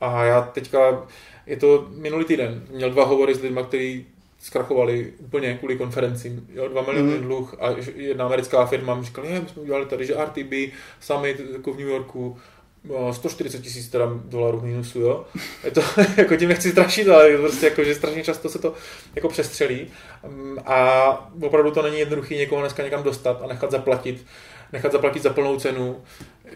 A 0.00 0.24
já 0.24 0.42
teďka, 0.42 1.06
je 1.46 1.56
to 1.56 1.88
minulý 1.94 2.24
týden, 2.24 2.66
měl 2.70 2.90
dva 2.90 3.04
hovory 3.04 3.34
s 3.34 3.42
lidmi, 3.42 3.60
kteří 3.68 4.06
zkrachovali 4.40 5.12
úplně 5.18 5.54
kvůli 5.54 5.76
konferencím. 5.76 6.46
Jo, 6.52 6.68
2 6.68 6.82
miliony 6.82 7.14
mm. 7.14 7.22
dluh 7.22 7.54
a 7.60 7.76
jedna 7.94 8.24
americká 8.24 8.66
firma 8.66 8.94
mi 8.94 9.04
říkala, 9.04 9.28
my 9.28 9.48
jsme 9.48 9.62
udělali 9.62 9.86
tady, 9.86 10.06
že 10.06 10.24
RTB 10.24 10.74
summit 11.00 11.40
jako 11.52 11.72
v 11.72 11.78
New 11.78 11.88
Yorku, 11.88 12.36
140 13.12 13.58
no, 13.58 13.62
tisíc 13.64 13.88
teda 13.88 14.10
dolarů 14.24 14.60
minusu, 14.60 15.00
jo. 15.00 15.24
Je 15.64 15.70
to, 15.70 15.80
jako 16.16 16.36
tím 16.36 16.48
nechci 16.48 16.70
strašit, 16.70 17.08
ale 17.08 17.36
prostě 17.38 17.66
jako, 17.66 17.84
že 17.84 17.94
strašně 17.94 18.24
často 18.24 18.48
se 18.48 18.58
to 18.58 18.74
jako 19.14 19.28
přestřelí 19.28 19.86
mm, 20.28 20.58
a 20.66 21.30
opravdu 21.42 21.70
to 21.70 21.82
není 21.82 21.98
jednoduchý 21.98 22.36
někoho 22.36 22.60
dneska 22.60 22.82
někam 22.82 23.02
dostat 23.02 23.42
a 23.42 23.46
nechat 23.46 23.70
zaplatit, 23.70 24.26
nechat 24.72 24.92
zaplatit 24.92 25.22
za 25.22 25.30
plnou 25.30 25.60
cenu, 25.60 26.02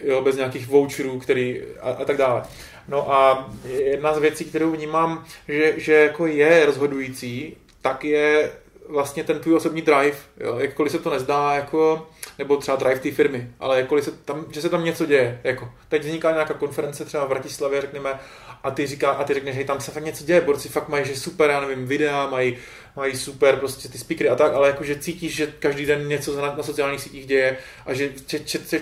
jo, 0.03 0.21
bez 0.21 0.35
nějakých 0.35 0.67
voucherů, 0.67 1.19
který 1.19 1.61
a, 1.81 1.89
a 1.89 2.05
tak 2.05 2.17
dále. 2.17 2.43
No 2.87 3.11
a 3.13 3.49
jedna 3.67 4.13
z 4.13 4.17
věcí, 4.17 4.45
kterou 4.45 4.71
vnímám, 4.71 5.25
že, 5.47 5.73
že 5.77 5.93
jako 5.93 6.27
je 6.27 6.65
rozhodující, 6.65 7.57
tak 7.85 8.03
je 8.03 8.51
vlastně 8.89 9.23
ten 9.23 9.39
tvůj 9.39 9.55
osobní 9.55 9.81
drive, 9.81 10.17
jo, 10.39 10.59
jakkoliv 10.59 10.91
se 10.91 10.99
to 10.99 11.09
nezdá, 11.09 11.53
jako, 11.53 12.07
nebo 12.37 12.57
třeba 12.57 12.77
drive 12.77 12.99
té 12.99 13.11
firmy, 13.11 13.49
ale 13.59 13.79
jakkoliv 13.79 14.03
se 14.03 14.11
tam, 14.11 14.45
že 14.51 14.61
se 14.61 14.69
tam 14.69 14.85
něco 14.85 15.05
děje, 15.05 15.41
jako, 15.43 15.71
teď 15.89 16.03
vzniká 16.03 16.31
nějaká 16.31 16.53
konference 16.53 17.05
třeba 17.05 17.25
v 17.25 17.29
Bratislavě, 17.29 17.81
řekneme, 17.81 18.19
a 18.63 18.71
ty, 18.71 18.87
říká, 18.87 19.11
a 19.11 19.23
ty 19.23 19.33
řekneš, 19.33 19.55
že 19.55 19.63
tam 19.63 19.81
se 19.81 19.91
fakt 19.91 20.03
něco 20.03 20.23
děje, 20.23 20.41
borci 20.41 20.69
fakt 20.69 20.89
mají, 20.89 21.05
že 21.05 21.15
super, 21.15 21.49
já 21.49 21.61
nevím, 21.61 21.87
videa, 21.87 22.27
mají, 22.27 22.57
mají 22.95 23.17
super 23.17 23.55
prostě 23.55 23.89
ty 23.89 23.97
speakery 23.97 24.29
a 24.29 24.35
tak, 24.35 24.53
ale 24.53 24.67
jakože 24.67 24.95
cítíš, 24.95 25.35
že 25.35 25.53
každý 25.59 25.85
den 25.85 26.07
něco 26.07 26.41
na, 26.41 26.55
na 26.55 26.63
sociálních 26.63 27.01
sítích 27.01 27.25
děje 27.25 27.57
a 27.85 27.93
že 27.93 28.09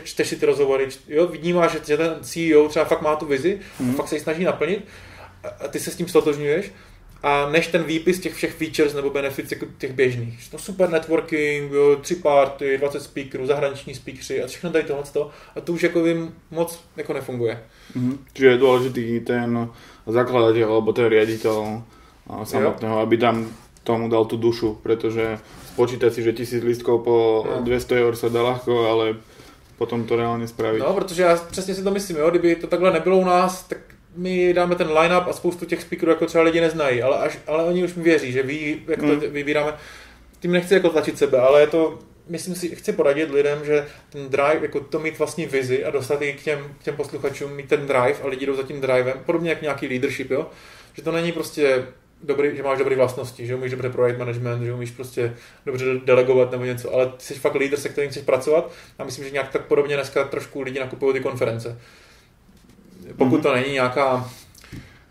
čteš 0.03 0.27
si 0.27 0.35
ty 0.35 0.45
rozhovory, 0.45 0.87
jo, 1.07 1.27
vnímáš, 1.27 1.71
že, 1.71 1.79
že 1.85 1.97
ten 1.97 2.17
CEO 2.21 2.69
třeba 2.69 2.85
fakt 2.85 3.01
má 3.01 3.15
tu 3.15 3.25
vizi, 3.25 3.59
mm. 3.79 3.89
a 3.89 3.93
fakt 3.93 4.07
se 4.07 4.15
ji 4.15 4.21
snaží 4.21 4.43
naplnit 4.43 4.87
a 5.59 5.67
ty 5.67 5.79
se 5.79 5.91
s 5.91 5.95
tím 5.95 6.07
stotožňuješ 6.07 6.71
a 7.23 7.49
než 7.49 7.67
ten 7.67 7.83
výpis 7.83 8.19
těch 8.19 8.33
všech 8.33 8.53
features 8.53 8.93
nebo 8.93 9.09
benefits 9.09 9.51
jako 9.51 9.65
těch 9.77 9.93
běžných. 9.93 10.49
To 10.51 10.57
super 10.57 10.89
networking, 10.89 11.71
jo, 11.71 11.95
tři 12.01 12.15
party, 12.15 12.77
20 12.77 13.01
speakerů, 13.01 13.45
zahraniční 13.45 13.95
speakery 13.95 14.43
a 14.43 14.47
všechno 14.47 14.71
tady 14.71 14.83
tohle 14.83 15.03
a 15.55 15.61
to 15.61 15.73
už 15.73 15.83
jako 15.83 16.03
vím 16.03 16.35
moc 16.51 16.79
jako 16.97 17.13
nefunguje. 17.13 17.63
Mm-hmm. 17.95 18.17
Čiže 18.33 18.47
je 18.47 18.57
důležitý 18.57 19.19
ten 19.19 19.69
zakladatel 20.07 20.71
alebo 20.71 20.93
ten 20.93 21.05
riaditel 21.05 21.83
samotného, 22.43 22.99
aby 22.99 23.17
tam 23.17 23.49
tomu 23.83 24.09
dal 24.09 24.25
tu 24.25 24.37
dušu, 24.37 24.79
protože 24.83 25.39
spočítat 25.67 26.13
si, 26.13 26.23
že 26.23 26.33
tisíc 26.33 26.63
listkov 26.63 27.03
po 27.03 27.45
no. 27.55 27.61
200 27.61 27.95
eur 27.95 28.15
se 28.15 28.29
dá 28.29 28.43
ľahko, 28.43 28.87
ale 28.87 29.15
potom 29.77 30.03
to 30.03 30.15
reálně 30.15 30.47
spraví. 30.47 30.79
No, 30.79 30.93
protože 30.93 31.23
já 31.23 31.35
přesně 31.35 31.75
si 31.75 31.83
to 31.83 31.91
myslím, 31.91 32.17
jo, 32.17 32.29
kdyby 32.29 32.55
to 32.55 32.67
takhle 32.67 32.93
nebylo 32.93 33.17
u 33.17 33.25
nás, 33.25 33.63
tak 33.63 33.77
my 34.15 34.53
dáme 34.53 34.75
ten 34.75 34.97
line-up 34.97 35.27
a 35.27 35.33
spoustu 35.33 35.65
těch 35.65 35.81
speakerů 35.81 36.11
jako 36.11 36.25
třeba 36.25 36.43
lidi 36.43 36.61
neznají, 36.61 37.01
ale, 37.01 37.17
až, 37.17 37.39
ale 37.47 37.63
oni 37.63 37.83
už 37.83 37.93
mi 37.93 38.03
věří, 38.03 38.31
že 38.31 38.43
ví, 38.43 38.81
jak 38.87 38.99
to 38.99 39.05
mm. 39.05 39.19
vybíráme. 39.19 39.73
Tím 40.39 40.51
nechci 40.51 40.73
jako 40.73 40.89
tlačit 40.89 41.17
sebe, 41.17 41.39
ale 41.39 41.61
je 41.61 41.67
to, 41.67 41.99
myslím 42.27 42.55
si, 42.55 42.75
chci 42.75 42.93
poradit 42.93 43.31
lidem, 43.31 43.65
že 43.65 43.87
ten 44.09 44.29
drive, 44.29 44.59
jako 44.61 44.79
to 44.79 44.99
mít 44.99 45.19
vlastní 45.19 45.45
vizi 45.45 45.85
a 45.85 45.91
dostat 45.91 46.21
i 46.21 46.33
k 46.33 46.41
těm, 46.41 46.75
k 46.79 46.83
těm 46.83 46.95
posluchačům, 46.95 47.51
mít 47.55 47.69
ten 47.69 47.87
drive 47.87 48.15
a 48.23 48.27
lidi 48.27 48.45
jdou 48.45 48.55
za 48.55 48.63
tím 48.63 48.81
drivem, 48.81 49.13
podobně 49.25 49.49
jak 49.49 49.61
nějaký 49.61 49.87
leadership, 49.87 50.31
jo? 50.31 50.47
že 50.93 51.01
to 51.01 51.11
není 51.11 51.31
prostě 51.31 51.85
dobrý, 52.23 52.57
že 52.57 52.63
máš 52.63 52.77
dobré 52.77 52.95
vlastnosti, 52.95 53.45
že 53.45 53.55
umíš 53.55 53.71
dobře 53.71 53.89
projekt 53.89 54.17
management, 54.17 54.63
že 54.63 54.73
umíš 54.73 54.91
prostě 54.91 55.35
dobře 55.65 55.85
delegovat 56.05 56.51
nebo 56.51 56.63
něco, 56.63 56.93
ale 56.93 57.05
ty 57.05 57.23
jsi 57.23 57.33
fakt 57.33 57.55
lídr, 57.55 57.77
se 57.77 57.89
kterým 57.89 58.11
chceš 58.11 58.23
pracovat 58.23 58.71
a 58.99 59.03
myslím, 59.03 59.25
že 59.25 59.31
nějak 59.31 59.51
tak 59.51 59.65
podobně 59.65 59.95
dneska 59.95 60.23
trošku 60.23 60.61
lidi 60.61 60.79
nakupují 60.79 61.13
ty 61.13 61.19
konference 61.19 61.79
pokud 63.17 63.41
to 63.41 63.53
není 63.53 63.73
nějaká 63.73 64.29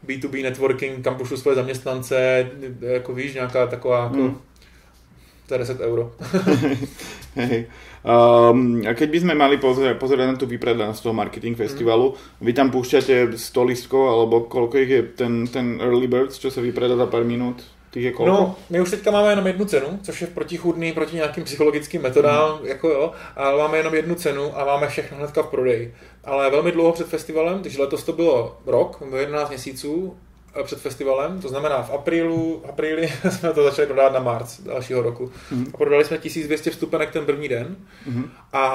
B2B 0.06 0.42
networking, 0.42 1.04
kam 1.04 1.14
pošlu 1.14 1.36
svoje 1.36 1.54
zaměstnance, 1.54 2.46
jako 2.80 3.14
víš, 3.14 3.34
nějaká 3.34 3.66
taková 3.66 4.02
jako, 4.02 4.16
mm. 4.16 4.36
je 5.50 5.58
10 5.58 5.80
euro. 5.80 6.12
hey. 7.34 7.66
Um, 8.02 8.82
a 8.82 8.98
keď 8.98 9.08
by 9.14 9.18
sme 9.20 9.34
mali 9.38 9.62
pozerať, 9.62 9.94
pozerať 9.94 10.26
na 10.26 10.34
tú 10.34 10.50
vypredanosť 10.50 11.06
toho 11.06 11.14
marketing 11.14 11.54
festivalu, 11.54 12.10
mm. 12.10 12.42
vy 12.42 12.52
tam 12.52 12.68
púšťate 12.74 13.38
100 13.38 13.70
listkov, 13.70 14.10
alebo 14.10 14.50
koľko 14.50 14.74
ich 14.82 14.90
je 14.90 15.02
ten, 15.14 15.46
ten 15.46 15.78
early 15.78 16.10
birds, 16.10 16.34
čo 16.42 16.50
sa 16.50 16.58
vypredá 16.58 16.98
za 16.98 17.06
pár 17.06 17.22
minút? 17.22 17.62
Je 17.94 18.12
No, 18.26 18.56
my 18.70 18.80
už 18.80 18.90
teďka 18.90 19.10
máme 19.10 19.30
jenom 19.30 19.46
jednu 19.46 19.64
cenu, 19.64 19.98
což 20.02 20.20
je 20.20 20.26
protichůdný 20.26 20.92
proti 20.92 21.16
nějakým 21.16 21.44
psychologickým 21.44 22.02
metodám, 22.02 22.58
mm. 22.60 22.66
jako 22.66 22.88
jo, 22.88 23.12
ale 23.36 23.58
máme 23.58 23.76
jenom 23.76 23.94
jednu 23.94 24.14
cenu 24.14 24.58
a 24.58 24.64
máme 24.64 24.88
všechno 24.88 25.18
hnedka 25.18 25.42
v 25.42 25.46
prodeji. 25.46 25.94
Ale 26.24 26.50
velmi 26.50 26.72
dlouho 26.72 26.92
před 26.92 27.06
festivalem, 27.06 27.62
takže 27.62 27.82
letos 27.82 28.04
to 28.04 28.12
bylo 28.12 28.56
rok, 28.66 29.02
bylo 29.08 29.20
11 29.20 29.48
měsíců 29.48 30.16
eh, 30.60 30.64
před 30.64 30.80
festivalem, 30.80 31.40
to 31.40 31.48
znamená 31.48 31.82
v 31.82 31.90
aprílu, 31.90 32.62
apríli 32.68 33.08
jsme 33.30 33.52
to 33.52 33.64
začali 33.64 33.86
prodávat 33.86 34.12
na 34.12 34.20
marc 34.20 34.60
dalšího 34.60 35.02
roku. 35.02 35.30
Mm. 35.50 35.66
A 35.74 35.76
prodali 35.76 36.04
jsme 36.04 36.18
1200 36.18 36.70
vstupenek 36.70 37.10
ten 37.10 37.26
první 37.26 37.48
den 37.48 37.76
mm. 38.06 38.30
a, 38.52 38.66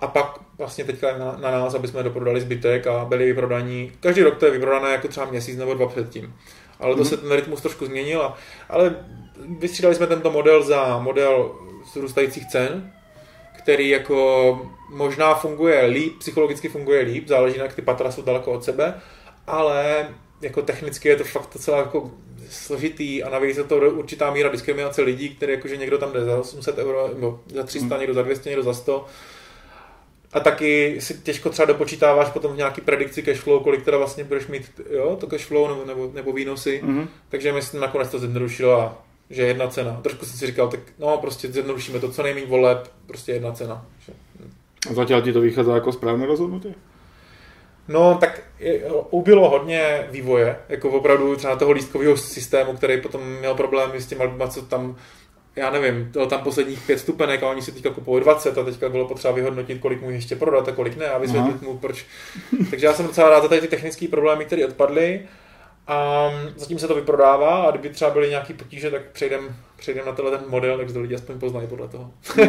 a 0.00 0.06
pak 0.06 0.26
vlastně 0.58 0.84
teďka 0.84 1.18
na, 1.18 1.36
na 1.40 1.50
nás, 1.50 1.74
aby 1.74 1.88
jsme 1.88 2.02
doprodali 2.02 2.40
zbytek 2.40 2.86
a 2.86 3.04
byli 3.04 3.24
vyprodaní, 3.24 3.92
každý 4.00 4.22
rok 4.22 4.38
to 4.38 4.46
je 4.46 4.52
vyprodané 4.52 4.90
jako 4.90 5.08
třeba 5.08 5.26
měsíc 5.26 5.58
nebo 5.58 5.74
dva 5.74 5.88
předtím 5.88 6.34
ale 6.80 6.94
to 6.94 7.02
mm. 7.02 7.08
se 7.08 7.16
ten 7.16 7.32
rytmus 7.32 7.60
trošku 7.60 7.86
změnil. 7.86 8.22
A, 8.22 8.36
ale 8.68 8.96
vystřídali 9.58 9.94
jsme 9.94 10.06
tento 10.06 10.30
model 10.30 10.62
za 10.62 10.98
model 10.98 11.54
zrůstajících 11.92 12.46
cen, 12.46 12.92
který 13.58 13.88
jako 13.88 14.60
možná 14.90 15.34
funguje 15.34 15.86
líp, 15.86 16.18
psychologicky 16.18 16.68
funguje 16.68 17.00
líp, 17.00 17.28
záleží 17.28 17.58
na 17.58 17.64
jak 17.64 17.74
ty 17.74 17.82
patra 17.82 18.12
jsou 18.12 18.22
daleko 18.22 18.52
od 18.52 18.64
sebe, 18.64 18.94
ale 19.46 20.08
jako 20.40 20.62
technicky 20.62 21.08
je 21.08 21.16
to 21.16 21.24
fakt 21.24 21.50
docela 21.54 21.78
jako 21.78 22.10
složitý 22.50 23.22
a 23.22 23.30
navíc 23.30 23.56
je 23.56 23.64
to 23.64 23.76
určitá 23.76 24.30
míra 24.30 24.48
diskriminace 24.48 25.02
lidí, 25.02 25.28
které 25.28 25.52
jakože 25.52 25.76
někdo 25.76 25.98
tam 25.98 26.12
jde 26.12 26.24
za 26.24 26.38
800 26.38 26.78
euro, 26.78 27.08
nebo 27.14 27.40
za 27.54 27.62
300, 27.62 27.88
hmm. 27.88 28.00
někdo 28.00 28.14
za 28.14 28.22
200, 28.22 28.48
někdo 28.48 28.62
za 28.62 28.74
100. 28.74 29.06
A 30.32 30.40
taky 30.40 30.96
si 31.00 31.14
těžko 31.14 31.50
třeba 31.50 31.66
dopočítáváš 31.66 32.28
potom 32.28 32.52
v 32.52 32.56
nějaký 32.56 32.80
predikci 32.80 33.22
cashflow, 33.22 33.62
kolik 33.62 33.84
teda 33.84 33.98
vlastně 33.98 34.24
budeš 34.24 34.46
mít 34.46 34.80
jo, 34.90 35.16
to 35.20 35.26
cashflow 35.26 35.68
nebo, 35.68 35.84
nebo, 35.84 36.10
nebo 36.14 36.32
výnosy. 36.32 36.82
Mm-hmm. 36.84 37.08
Takže 37.28 37.52
myslím, 37.52 37.80
nakonec 37.80 38.10
to 38.10 38.18
zjednodušilo 38.18 38.94
že 39.30 39.42
jedna 39.42 39.68
cena. 39.68 40.00
Trošku 40.02 40.26
jsem 40.26 40.38
si 40.38 40.46
říkal, 40.46 40.68
tak 40.68 40.80
no 40.98 41.18
prostě 41.18 41.48
zjednodušíme 41.48 42.00
to, 42.00 42.12
co 42.12 42.22
nejméně 42.22 42.46
voleb, 42.46 42.90
prostě 43.06 43.32
jedna 43.32 43.52
cena. 43.52 43.86
A 44.90 44.94
zatím 44.94 45.22
ti 45.22 45.32
to 45.32 45.40
vychází 45.40 45.70
jako 45.70 45.92
správné 45.92 46.26
rozhodnutí? 46.26 46.74
No, 47.88 48.18
tak 48.20 48.42
ubylo 49.10 49.50
hodně 49.50 50.08
vývoje, 50.10 50.56
jako 50.68 50.90
opravdu 50.90 51.36
třeba 51.36 51.56
toho 51.56 51.72
lístkového 51.72 52.16
systému, 52.16 52.72
který 52.72 53.00
potom 53.00 53.20
měl 53.24 53.54
problémy 53.54 54.00
s 54.00 54.06
těma 54.06 54.24
lidma, 54.24 54.48
co 54.48 54.62
tam, 54.62 54.96
já 55.56 55.70
nevím, 55.70 56.04
bylo 56.04 56.26
tam 56.26 56.40
posledních 56.40 56.82
pět 56.86 56.98
stupenek 56.98 57.42
a 57.42 57.50
oni 57.50 57.62
si 57.62 57.72
teďka 57.72 57.90
kupovali 57.90 58.24
20 58.24 58.58
a 58.58 58.64
teďka 58.64 58.88
bylo 58.88 59.08
potřeba 59.08 59.34
vyhodnotit, 59.34 59.78
kolik 59.78 60.02
mu 60.02 60.10
ještě 60.10 60.36
prodat 60.36 60.68
a 60.68 60.72
kolik 60.72 60.96
ne 60.96 61.06
a 61.06 61.18
vysvětlit 61.18 61.62
mu 61.62 61.78
proč. 61.78 62.06
Takže 62.70 62.86
já 62.86 62.92
jsem 62.92 63.06
docela 63.06 63.30
rád 63.30 63.42
za 63.42 63.48
tady 63.48 63.60
ty 63.60 63.68
technické 63.68 64.08
problémy, 64.08 64.44
které 64.44 64.66
odpadly 64.66 65.20
a 65.86 66.30
zatím 66.56 66.78
se 66.78 66.88
to 66.88 66.94
vyprodává 66.94 67.62
a 67.62 67.70
kdyby 67.70 67.88
třeba 67.88 68.10
byly 68.10 68.30
nějaký 68.30 68.52
potíže, 68.52 68.90
tak 68.90 69.02
přejdem, 69.12 69.56
přejdem 69.76 70.06
na 70.06 70.12
tenhle 70.12 70.38
ten 70.38 70.50
model, 70.50 70.78
tak 70.78 70.92
to 70.92 71.00
lidi 71.00 71.14
aspoň 71.14 71.38
poznají 71.38 71.66
podle 71.66 71.88
toho. 71.88 72.10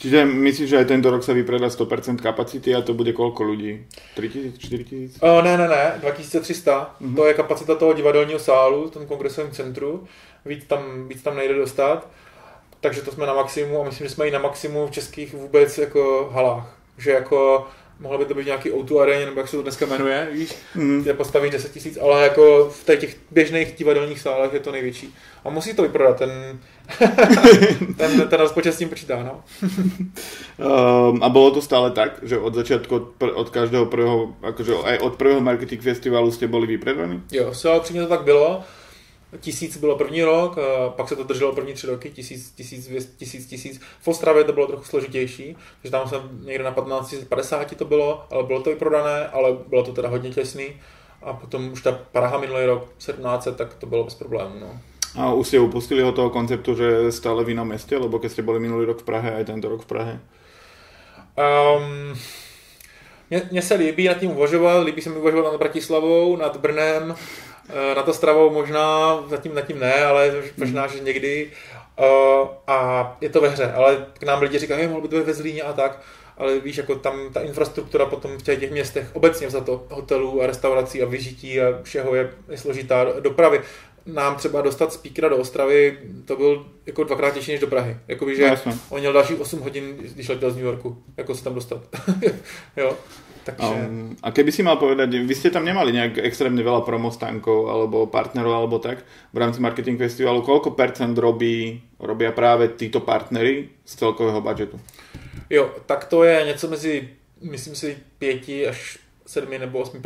Čiže 0.00 0.24
myslíš, 0.24 0.68
že 0.72 0.78
aj 0.80 0.88
tento 0.88 1.12
rok 1.12 1.20
sa 1.20 1.36
vypredá 1.36 1.68
100% 1.68 2.24
kapacity 2.24 2.72
a 2.72 2.80
to 2.80 2.96
bude 2.96 3.12
koľko 3.12 3.44
ľudí? 3.44 3.84
3000, 4.16 4.56
4000? 4.56 5.20
Uh, 5.20 5.44
ne, 5.44 5.60
ne, 5.60 5.68
ne, 5.68 6.00
2300. 6.00 6.40
Mm-hmm. 6.40 7.14
To 7.16 7.22
je 7.28 7.34
kapacita 7.34 7.74
toho 7.74 7.92
divadelního 7.92 8.38
sálu 8.38 8.88
v 8.88 8.90
tom 8.90 9.06
kongresovém 9.06 9.52
centru. 9.52 10.08
Víc 10.46 10.64
tam, 10.64 11.08
víc 11.08 11.22
tam 11.22 11.36
nejde 11.36 11.54
dostat. 11.54 12.08
Takže 12.80 13.02
to 13.02 13.12
jsme 13.12 13.26
na 13.26 13.34
maximum 13.34 13.80
a 13.80 13.84
myslím, 13.84 14.06
že 14.06 14.14
jsme 14.14 14.28
i 14.28 14.30
na 14.30 14.38
maximum 14.38 14.88
v 14.88 14.90
českých 14.90 15.34
vůbec 15.34 15.78
jako 15.78 16.30
halách. 16.32 16.76
Že 16.98 17.10
jako 17.10 17.66
mohlo 18.00 18.18
by 18.18 18.24
to 18.24 18.34
být 18.34 18.46
nějaký 18.46 18.72
o 18.72 18.98
aréně, 18.98 19.26
nebo 19.26 19.40
jak 19.40 19.48
se 19.48 19.56
to 19.56 19.62
dneska 19.62 19.86
jmenuje, 19.86 20.28
víš, 20.32 20.54
mm. 20.74 21.02
kde 21.02 21.14
postavíš 21.14 21.50
10 21.50 21.72
tisíc, 21.72 21.98
ale 22.02 22.22
jako 22.22 22.70
v 22.72 22.84
těch 22.84 23.16
běžných 23.30 23.74
divadelních 23.74 24.20
sálech 24.20 24.52
je 24.52 24.60
to 24.60 24.72
největší. 24.72 25.14
A 25.44 25.50
musí 25.50 25.74
to 25.74 25.82
vyprodat, 25.82 26.18
ten, 26.18 26.30
ten, 27.96 28.28
ten 28.28 28.40
rozpočet 28.40 28.74
s 28.74 28.78
tím 28.78 28.88
počítá, 28.88 29.22
no. 29.22 29.42
um, 31.10 31.22
a 31.22 31.28
bylo 31.28 31.50
to 31.50 31.62
stále 31.62 31.90
tak, 31.90 32.18
že 32.22 32.38
od 32.38 32.54
začátku, 32.54 32.96
od, 32.96 33.02
pr- 33.18 33.32
od 33.34 33.50
každého 33.50 33.86
prvého, 33.86 34.34
jakože 34.42 34.74
aj 34.84 34.98
od 34.98 35.16
prvého 35.16 35.40
marketing 35.40 35.82
festivalu 35.82 36.32
jste 36.32 36.48
byli 36.48 36.66
vypredaní? 36.66 37.22
Jo, 37.32 37.54
se 37.54 37.68
ale 37.68 37.80
to 37.80 38.06
tak 38.06 38.22
bylo 38.22 38.64
tisíc 39.40 39.76
bylo 39.76 39.96
první 39.96 40.22
rok, 40.22 40.58
pak 40.96 41.08
se 41.08 41.16
to 41.16 41.24
drželo 41.24 41.52
první 41.52 41.72
tři 41.72 41.86
roky, 41.86 42.10
tisíc, 42.10 42.50
tisíc, 42.50 42.88
tisíc, 43.16 43.46
tisíc. 43.46 43.80
V 44.00 44.08
Ostravě 44.08 44.44
to 44.44 44.52
bylo 44.52 44.66
trochu 44.66 44.84
složitější, 44.84 45.56
takže 45.82 45.90
tam 45.90 46.08
jsem 46.08 46.40
někde 46.44 46.64
na 46.64 46.70
1550 46.70 47.76
to 47.76 47.84
bylo, 47.84 48.24
ale 48.30 48.44
bylo 48.44 48.62
to 48.62 48.70
i 48.70 48.76
prodané, 48.76 49.26
ale 49.26 49.56
bylo 49.66 49.82
to 49.82 49.92
teda 49.92 50.08
hodně 50.08 50.30
těsný. 50.30 50.66
A 51.22 51.32
potom 51.32 51.72
už 51.72 51.82
ta 51.82 51.92
Praha 51.92 52.38
minulý 52.38 52.64
rok 52.64 52.88
17, 52.98 53.48
tak 53.56 53.74
to 53.74 53.86
bylo 53.86 54.04
bez 54.04 54.14
problémů. 54.14 54.54
No. 54.60 54.80
A 55.18 55.32
už 55.32 55.48
jste 55.48 55.58
upustili 55.58 56.02
ho 56.02 56.12
toho 56.12 56.30
konceptu, 56.30 56.74
že 56.74 57.12
stále 57.12 57.44
v 57.44 57.48
jiném 57.48 57.66
městě, 57.66 57.98
lebo 57.98 58.18
když 58.18 58.32
jste 58.32 58.42
byli 58.42 58.60
minulý 58.60 58.86
rok 58.86 59.00
v 59.00 59.04
Prahe 59.04 59.40
a 59.40 59.44
tento 59.44 59.68
rok 59.68 59.82
v 59.82 59.86
Prahe? 59.86 60.20
Um, 61.76 62.18
mně 63.50 63.62
se 63.62 63.74
líbí 63.74 64.08
nad 64.08 64.14
tím 64.14 64.30
uvažovat, 64.30 64.84
líbí 64.84 65.02
se 65.02 65.10
mi 65.10 65.16
uvažovat 65.16 65.52
nad 65.52 65.58
Bratislavou, 65.58 66.36
nad 66.36 66.56
Brnem, 66.56 67.14
na 67.96 68.02
to 68.02 68.12
stravou 68.12 68.50
možná, 68.50 69.18
zatím 69.28 69.54
nad 69.54 69.66
tím 69.66 69.78
ne, 69.78 70.04
ale 70.04 70.34
možná, 70.56 70.86
že 70.86 71.00
někdy. 71.00 71.50
Uh, 72.00 72.48
a 72.66 73.16
je 73.20 73.28
to 73.28 73.40
ve 73.40 73.48
hře, 73.48 73.72
ale 73.72 74.06
k 74.18 74.22
nám 74.22 74.42
lidi 74.42 74.58
říkají, 74.58 74.88
mohl 74.88 75.00
by 75.00 75.08
to 75.08 75.16
být 75.16 75.26
ve 75.26 75.34
Zlíně 75.34 75.62
a 75.62 75.72
tak, 75.72 76.00
ale 76.38 76.60
víš, 76.60 76.76
jako 76.76 76.94
tam 76.94 77.32
ta 77.32 77.40
infrastruktura 77.40 78.06
potom 78.06 78.38
v 78.38 78.42
těch 78.42 78.70
městech 78.70 79.10
obecně 79.12 79.50
za 79.50 79.60
to 79.60 79.86
hotelů 79.90 80.42
a 80.42 80.46
restaurací 80.46 81.02
a 81.02 81.06
vyžití 81.06 81.60
a 81.60 81.82
všeho 81.82 82.14
je, 82.14 82.30
je 82.48 82.58
složitá 82.58 83.04
dopravy. 83.20 83.60
Nám 84.06 84.36
třeba 84.36 84.60
dostat 84.60 84.92
speakera 84.92 85.28
do 85.28 85.36
Ostravy, 85.36 85.98
to 86.24 86.36
byl 86.36 86.66
jako 86.86 87.04
dvakrát 87.04 87.34
těžší 87.34 87.50
než 87.50 87.60
do 87.60 87.66
Prahy. 87.66 87.96
Jakoby, 88.08 88.36
že 88.36 88.56
no, 88.66 88.78
on 88.88 89.00
měl 89.00 89.12
další 89.12 89.34
8 89.34 89.60
hodin, 89.60 89.96
když 89.96 90.28
letěl 90.28 90.50
z 90.50 90.56
New 90.56 90.64
Yorku, 90.64 91.02
jako 91.16 91.34
se 91.34 91.44
tam 91.44 91.54
dostat. 91.54 91.82
jo. 92.76 92.96
Takže... 93.56 93.76
Um, 93.86 94.16
a 94.22 94.28
keby 94.30 94.50
si 94.52 94.62
mal 94.62 94.76
povedať, 94.76 95.10
vy 95.22 95.34
ste 95.34 95.50
tam 95.50 95.64
nemali 95.64 95.92
nejak 95.92 96.18
extrémne 96.22 96.60
veľa 96.62 96.82
promostánkov 96.82 97.70
alebo 97.70 98.06
partnerov 98.06 98.52
alebo 98.54 98.76
tak 98.78 99.02
v 99.32 99.36
rámci 99.38 99.58
marketing 99.60 99.98
festivalu, 99.98 100.42
koľko 100.42 100.74
percent 100.74 101.16
robí, 101.18 101.80
robia 102.00 102.30
práve 102.34 102.72
títo 102.76 103.00
partnery 103.00 103.70
z 103.84 103.92
celkového 103.96 104.40
budžetu? 104.40 104.76
Jo, 105.50 105.74
tak 105.86 106.04
to 106.04 106.24
je 106.24 106.44
něco 106.46 106.68
mezi, 106.68 107.08
myslím 107.42 107.74
si, 107.74 107.96
5 108.18 108.68
až 108.68 108.98
7 109.30 109.58
nebo 109.58 109.78
8 109.78 110.02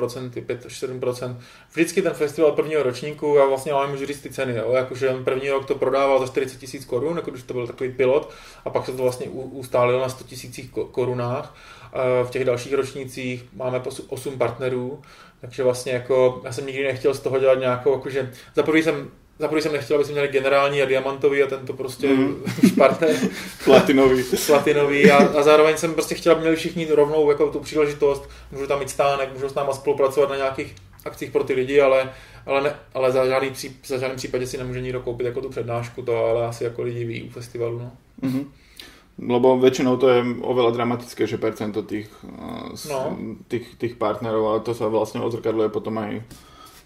5 0.46 0.66
až 0.66 0.82
7% 0.82 1.36
Vždycky 1.72 2.02
ten 2.02 2.12
festival 2.12 2.52
prvního 2.52 2.82
ročníku, 2.82 3.36
já 3.36 3.46
vlastně 3.46 3.72
mám 3.72 3.90
můžu 3.90 4.06
říct 4.06 4.20
ty 4.20 4.30
ceny, 4.30 4.56
jo? 4.56 4.72
jakože 4.72 5.16
první 5.24 5.50
rok 5.50 5.66
to 5.66 5.74
prodával 5.74 6.18
za 6.18 6.26
40 6.26 6.58
tisíc 6.58 6.84
korun, 6.84 7.16
jako 7.16 7.30
když 7.30 7.42
to 7.42 7.54
byl 7.54 7.66
takový 7.66 7.92
pilot, 7.92 8.30
a 8.64 8.70
pak 8.70 8.86
se 8.86 8.92
to 8.92 9.02
vlastně 9.02 9.26
ustálilo 9.28 10.00
na 10.00 10.08
100 10.08 10.24
tisících 10.24 10.70
korunách 10.70 11.56
v 12.24 12.30
těch 12.30 12.44
dalších 12.44 12.74
ročnících 12.74 13.44
máme 13.52 13.82
8 14.08 14.38
partnerů, 14.38 15.02
takže 15.40 15.62
vlastně 15.62 15.92
jako, 15.92 16.40
já 16.44 16.52
jsem 16.52 16.66
nikdy 16.66 16.84
nechtěl 16.84 17.14
z 17.14 17.20
toho 17.20 17.38
dělat 17.38 17.58
nějakou, 17.58 17.92
jakože, 17.92 18.32
za 18.54 18.62
prvý 18.62 18.82
jsem 18.82 19.10
za 19.38 19.48
prvý 19.48 19.62
jsem 19.62 19.72
nechtěl, 19.72 19.96
aby 19.96 20.04
jsme 20.04 20.12
měli 20.12 20.28
generální 20.28 20.82
a 20.82 20.86
diamantový 20.86 21.42
a 21.42 21.46
tento 21.46 21.72
prostě 21.72 22.08
mm. 22.14 22.44
partner. 22.78 23.16
Platinový. 23.64 24.24
Platinový 24.46 25.10
a, 25.10 25.16
a, 25.16 25.42
zároveň 25.42 25.76
jsem 25.76 25.94
prostě 25.94 26.14
chtěl, 26.14 26.32
aby 26.32 26.40
měli 26.40 26.56
všichni 26.56 26.86
rovnou 26.90 27.30
jako 27.30 27.50
tu 27.50 27.60
příležitost, 27.60 28.30
můžu 28.52 28.66
tam 28.66 28.78
mít 28.78 28.90
stánek, 28.90 29.32
můžu 29.34 29.48
s 29.48 29.54
náma 29.54 29.72
spolupracovat 29.72 30.30
na 30.30 30.36
nějakých 30.36 30.74
akcích 31.04 31.30
pro 31.30 31.44
ty 31.44 31.52
lidi, 31.54 31.80
ale, 31.80 32.10
ale, 32.46 32.60
ne, 32.60 32.74
ale 32.94 33.12
za, 33.12 33.26
žádný 33.26 33.50
pří, 33.50 33.76
za 33.86 33.98
žádným 33.98 34.16
případě 34.16 34.46
si 34.46 34.58
nemůže 34.58 34.80
nikdo 34.80 35.00
koupit 35.00 35.24
jako 35.24 35.40
tu 35.40 35.48
přednášku, 35.48 36.02
to 36.02 36.24
ale 36.24 36.46
asi 36.46 36.64
jako 36.64 36.82
lidi 36.82 37.04
ví 37.04 37.22
u 37.22 37.30
festivalu. 37.30 37.78
No. 37.78 37.92
Mm-hmm. 38.22 38.44
Lebo 39.14 39.54
väčšinou 39.62 39.94
to 39.94 40.10
je 40.10 40.26
oveľa 40.42 40.74
dramatickejšie 40.74 41.38
percento 41.38 41.86
tých, 41.86 42.10
eh, 42.26 42.90
no. 42.90 43.14
tých, 43.46 43.78
tých 43.78 43.94
partnerov, 43.94 44.42
ale 44.42 44.58
to 44.66 44.74
sa 44.74 44.90
vlastne 44.90 45.22
odzrkadluje 45.22 45.70
potom 45.70 46.02
aj 46.02 46.18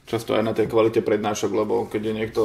často 0.09 0.33
aj 0.35 0.43
na 0.43 0.57
tej 0.57 0.67
kvalite 0.73 1.05
prednášok, 1.05 1.53
lebo 1.53 1.85
keď 1.85 2.03
je 2.05 2.13
niekto 2.13 2.43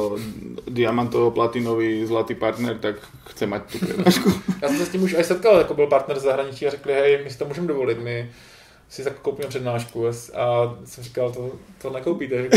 diamantovo, 0.68 1.32
platinový, 1.32 2.04
zlatý 2.04 2.36
partner, 2.36 2.76
tak 2.76 3.00
chce 3.32 3.48
mať 3.48 3.62
tu 3.72 3.76
prednášku. 3.80 4.28
Já 4.62 4.68
jsem 4.68 4.78
se 4.78 4.86
s 4.86 4.88
tím 4.88 5.02
už 5.02 5.14
aj 5.14 5.24
setkal, 5.24 5.58
jako 5.58 5.74
byl 5.74 5.86
partner 5.86 6.18
z 6.18 6.22
zahraničí 6.22 6.66
a 6.66 6.70
řekli, 6.70 6.92
hej, 6.92 7.20
my 7.24 7.30
si 7.30 7.38
to 7.38 7.44
můžeme 7.44 7.66
dovolit, 7.66 7.98
my 7.98 8.30
si 8.88 9.04
tak 9.04 9.18
koupíme 9.18 9.48
přednášku 9.48 10.06
a 10.34 10.76
jsem 10.84 11.04
říkal, 11.04 11.32
to, 11.32 11.52
to 11.82 11.90
nekoupíte. 11.90 12.34
Jako, 12.34 12.56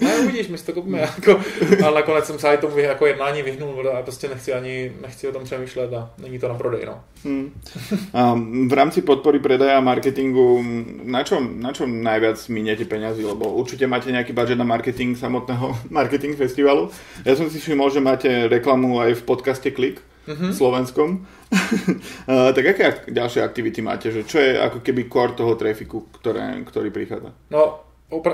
ne, 0.00 0.18
uvidíš, 0.18 0.48
my 0.48 0.58
si 0.58 0.66
to 0.66 0.72
koupíme. 0.72 1.00
Jako, 1.00 1.40
ale 1.84 1.94
nakonec 1.94 2.24
jsem 2.24 2.38
se 2.38 2.56
tomu 2.56 2.78
jako 2.78 3.06
jednání 3.06 3.42
vyhnul 3.42 3.88
a 3.88 4.02
prostě 4.02 4.28
nechci 4.28 4.52
ani 4.52 4.92
nechci 5.02 5.28
o 5.28 5.32
tom 5.32 5.44
přemýšlet 5.44 5.92
a 5.92 6.10
není 6.18 6.38
to 6.38 6.48
na 6.48 6.54
prodej. 6.54 6.86
No. 6.86 7.00
Hmm. 7.24 7.60
A 8.12 8.34
v 8.68 8.72
rámci 8.72 9.02
podpory 9.02 9.38
predaja 9.38 9.78
a 9.78 9.80
marketingu, 9.80 10.64
na 11.02 11.22
čom, 11.22 11.60
na 11.60 11.72
čom 11.72 12.02
najviac 12.02 12.48
miniete 12.48 12.84
peniazy? 12.84 13.24
Lebo 13.24 13.52
určite 13.52 13.86
máte 13.86 14.12
nejaký 14.12 14.32
budget 14.32 14.58
na 14.58 14.64
marketing 14.64 15.16
samotného 15.16 15.76
marketing 15.90 16.36
festivalu. 16.36 16.90
Ja 17.24 17.36
som 17.36 17.50
si 17.50 17.60
všimol, 17.60 17.90
že 17.90 18.00
máte 18.00 18.28
reklamu 18.48 19.00
aj 19.00 19.20
v 19.20 19.22
podcaste 19.22 19.70
Klik 19.72 20.00
mm-hmm. 20.28 20.52
slovenskom. 20.52 21.26
uh, 22.28 22.50
tak 22.56 22.64
aké 22.66 22.84
ďalšie 23.08 23.40
aktivity 23.44 23.80
máte? 23.82 24.10
Že 24.10 24.22
čo 24.24 24.38
je 24.40 24.58
ako 24.58 24.80
keby 24.80 25.08
core 25.08 25.36
toho 25.36 25.54
trafiku, 25.54 26.08
ktoré, 26.12 26.64
ktorý 26.64 26.90
prichádza? 26.90 27.32
No, 27.50 27.84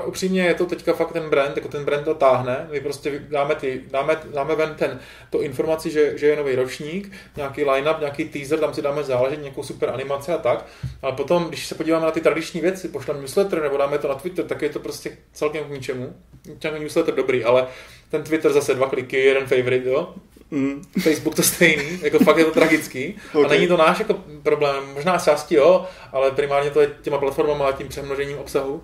upřímně 0.05 0.43
je 0.43 0.53
to 0.53 0.65
teďka 0.65 0.93
fakt 0.93 1.11
ten 1.11 1.29
brand, 1.29 1.55
jako 1.55 1.67
ten 1.67 1.85
brand 1.85 2.05
to 2.05 2.15
táhne, 2.15 2.67
my 2.71 2.79
prostě 2.79 3.21
dáme, 3.29 3.55
ty, 3.55 3.81
dáme, 3.91 4.17
dáme 4.33 4.55
ven 4.55 4.75
ten, 4.75 4.99
to 5.29 5.41
informaci, 5.41 5.91
že, 5.91 6.17
že 6.17 6.27
je 6.27 6.35
nový 6.35 6.55
ročník, 6.55 7.11
nějaký 7.35 7.63
line-up, 7.63 7.99
nějaký 7.99 8.25
teaser, 8.25 8.59
tam 8.59 8.73
si 8.73 8.81
dáme 8.81 9.03
záležet, 9.03 9.41
nějakou 9.41 9.63
super 9.63 9.89
animaci 9.89 10.31
a 10.31 10.37
tak, 10.37 10.65
ale 11.01 11.13
potom, 11.15 11.45
když 11.45 11.67
se 11.67 11.75
podíváme 11.75 12.05
na 12.05 12.11
ty 12.11 12.21
tradiční 12.21 12.61
věci, 12.61 12.87
pošleme 12.87 13.19
newsletter 13.19 13.61
nebo 13.61 13.77
dáme 13.77 13.97
to 13.97 14.07
na 14.07 14.15
Twitter, 14.15 14.45
tak 14.45 14.61
je 14.61 14.69
to 14.69 14.79
prostě 14.79 15.17
celkem 15.33 15.63
k 15.63 15.69
ničemu. 15.69 16.13
Ten 16.59 16.79
newsletter 16.79 17.15
dobrý, 17.15 17.43
ale 17.43 17.67
ten 18.11 18.23
Twitter 18.23 18.53
zase 18.53 18.75
dva 18.75 18.89
kliky, 18.89 19.17
jeden 19.17 19.47
favorite, 19.47 19.89
jo, 19.89 20.13
Mm. 20.51 20.81
Facebook 20.99 21.35
to 21.35 21.43
stejný, 21.43 21.99
jako 22.01 22.19
fakt 22.19 22.37
je 22.37 22.45
to 22.45 22.51
tragický. 22.51 23.15
Okay. 23.33 23.45
A 23.45 23.47
není 23.47 23.67
to 23.67 23.77
náš 23.77 23.99
jako 23.99 24.13
problém, 24.43 24.83
možná 24.93 25.17
části 25.17 25.55
jo, 25.55 25.85
ale 26.11 26.31
primárně 26.31 26.69
to 26.69 26.81
je 26.81 26.91
těma 27.01 27.17
platformama 27.17 27.67
a 27.67 27.71
tím 27.71 27.87
přemnožením 27.87 28.37
obsahu. 28.37 28.83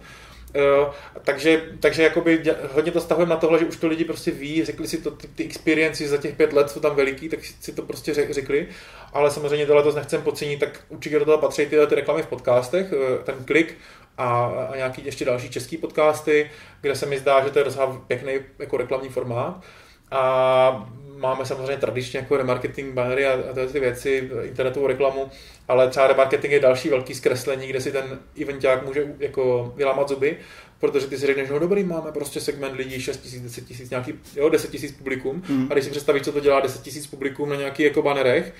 Uh, 0.56 0.94
takže, 1.24 1.64
takže 1.80 2.04
jakoby 2.04 2.44
hodně 2.74 2.92
to 2.92 3.02
stahujeme 3.02 3.30
na 3.30 3.38
tohle, 3.40 3.60
že 3.60 3.66
už 3.66 3.78
to 3.78 3.88
lidi 3.88 4.06
prostě 4.06 4.32
ví, 4.32 4.66
řekli 4.66 4.88
si 4.88 4.98
to, 4.98 5.12
ty, 5.12 5.28
ty 5.28 5.44
experiences 5.44 6.10
za 6.10 6.18
těch 6.18 6.36
pět 6.36 6.54
let 6.54 6.70
jsou 6.70 6.80
tam 6.80 6.96
veliký, 6.96 7.30
tak 7.30 7.40
si 7.62 7.72
to 7.72 7.82
prostě 7.82 8.14
řekli, 8.14 8.68
ale 9.14 9.32
samozřejmě 9.32 9.66
tohle 9.66 9.84
to 9.84 9.92
nechcem 9.92 10.22
podcenit, 10.22 10.60
tak 10.60 10.80
určitě 10.90 11.20
do 11.20 11.26
toho 11.26 11.38
patří 11.38 11.66
tyhle 11.66 11.88
ty 11.88 11.96
reklamy 11.96 12.24
v 12.24 12.28
podcastech, 12.28 12.94
eh, 12.94 13.24
ten 13.24 13.36
klik 13.46 13.78
a, 14.18 14.46
a 14.72 14.76
nějaký 14.76 15.06
ještě 15.06 15.26
další 15.26 15.50
český 15.50 15.78
podcasty, 15.78 16.52
kde 16.82 16.96
se 16.96 17.06
mi 17.06 17.20
zdá, 17.20 17.44
že 17.44 17.52
to 17.52 17.60
je 17.60 17.66
docela 17.66 18.02
pěkný 18.08 18.34
jako 18.60 18.78
reklamní 18.78 19.10
formát. 19.10 19.64
A 20.12 20.90
máme 21.18 21.46
samozřejmě 21.46 21.78
tradičně 21.78 22.20
jako 22.20 22.38
remarketing, 22.38 22.94
bannery 22.94 23.26
a, 23.26 23.34
a 23.34 23.54
tyhle 23.54 23.68
ty 23.68 23.80
věci, 23.80 24.30
internetovou 24.44 24.88
reklamu, 24.88 25.32
ale 25.68 25.90
třeba 25.90 26.08
remarketing 26.08 26.54
je 26.54 26.60
další 26.60 26.90
velký 26.90 27.16
zkreslení, 27.16 27.68
kde 27.68 27.82
si 27.82 27.92
ten 27.92 28.20
eventák 28.42 28.86
může 28.86 29.16
jako 29.20 29.74
vylámat 29.76 30.10
zuby, 30.10 30.38
protože 30.80 31.08
ty 31.08 31.18
si 31.18 31.28
řekneš, 31.28 31.50
no 31.50 31.60
dobrý, 31.60 31.84
máme 31.84 32.12
prostě 32.12 32.40
segment 32.40 32.76
lidí 32.76 33.02
6 33.02 33.18
tisíc, 33.18 33.42
10 33.42 33.66
tisíc, 33.66 33.90
nějaký, 33.90 34.14
jo, 34.36 34.50
10 34.50 34.72
tisíc 34.72 34.92
publikum, 34.92 35.44
mm. 35.50 35.68
a 35.70 35.74
když 35.74 35.86
si 35.86 35.92
představíš, 35.92 36.24
co 36.24 36.32
to 36.32 36.40
dělá 36.40 36.60
10 36.60 36.82
tisíc 36.82 37.08
publikum 37.08 37.50
na 37.50 37.56
nějaký 37.56 37.84
jako 37.84 38.02
bannerech, 38.02 38.54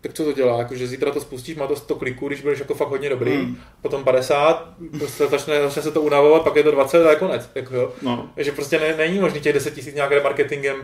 tak 0.00 0.14
co 0.14 0.24
to 0.24 0.32
dělá? 0.32 0.58
Jako, 0.58 0.74
že 0.74 0.86
zítra 0.86 1.10
to 1.10 1.20
spustíš, 1.20 1.56
má 1.56 1.66
to 1.66 1.76
100 1.76 1.94
kliků, 1.94 2.28
když 2.28 2.42
budeš 2.42 2.58
jako 2.58 2.74
fakt 2.74 2.88
hodně 2.88 3.08
dobrý, 3.08 3.36
mm. 3.36 3.56
potom 3.82 4.04
50, 4.04 4.74
prostě 4.98 5.26
začne, 5.26 5.62
začne 5.62 5.82
se 5.82 5.90
to 5.90 6.00
unavovat, 6.02 6.42
pak 6.42 6.56
je 6.56 6.62
to 6.62 6.70
20 6.70 7.06
a 7.06 7.10
je 7.10 7.16
konec. 7.16 7.50
Jako, 7.54 7.74
jo. 7.74 7.92
No. 8.02 8.30
Že 8.36 8.52
prostě 8.52 8.78
ne, 8.78 8.96
není 8.96 9.18
možné 9.18 9.40
těch 9.40 9.52
10 9.52 9.74
tisíc 9.74 9.94
nějak 9.94 10.10
remarketingem 10.10 10.76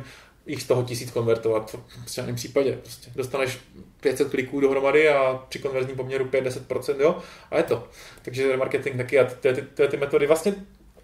jich 0.47 0.63
z 0.63 0.67
toho 0.67 0.83
tisíc 0.83 1.11
konvertovat 1.11 1.77
v 2.07 2.15
žádném 2.15 2.37
případě. 2.37 2.79
Prostě 2.83 3.11
dostaneš 3.17 3.59
500 4.01 4.31
kliků 4.31 4.61
dohromady 4.61 5.09
a 5.09 5.45
při 5.49 5.59
konverzním 5.59 5.97
poměru 5.97 6.25
5-10%, 6.25 7.01
jo, 7.01 7.19
a 7.51 7.57
je 7.57 7.63
to. 7.63 7.89
Takže 8.23 8.49
remarketing 8.49 8.97
taky 8.97 9.19
a 9.19 9.25
ty, 9.25 9.55
ty, 9.55 9.63
ty, 9.63 9.89
ty 9.89 9.97
metody 9.97 10.27
vlastně 10.27 10.55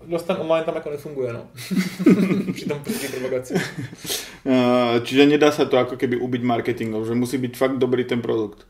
dost 0.06 0.22
ten 0.22 0.36
online 0.40 0.64
tam 0.64 0.74
jako 0.74 0.90
nefunguje, 0.90 1.32
no. 1.32 1.48
Při 2.52 2.64
tom 2.64 2.82
propagaci. 3.10 3.54
Uh, 4.44 5.04
čiže 5.04 5.26
nedá 5.26 5.52
se 5.52 5.66
to 5.66 5.76
jako 5.76 5.96
keby 5.96 6.16
ubiť 6.16 6.42
marketingom, 6.42 7.06
že 7.06 7.14
musí 7.14 7.38
být 7.38 7.56
fakt 7.56 7.78
dobrý 7.78 8.04
ten 8.04 8.22
produkt. 8.22 8.66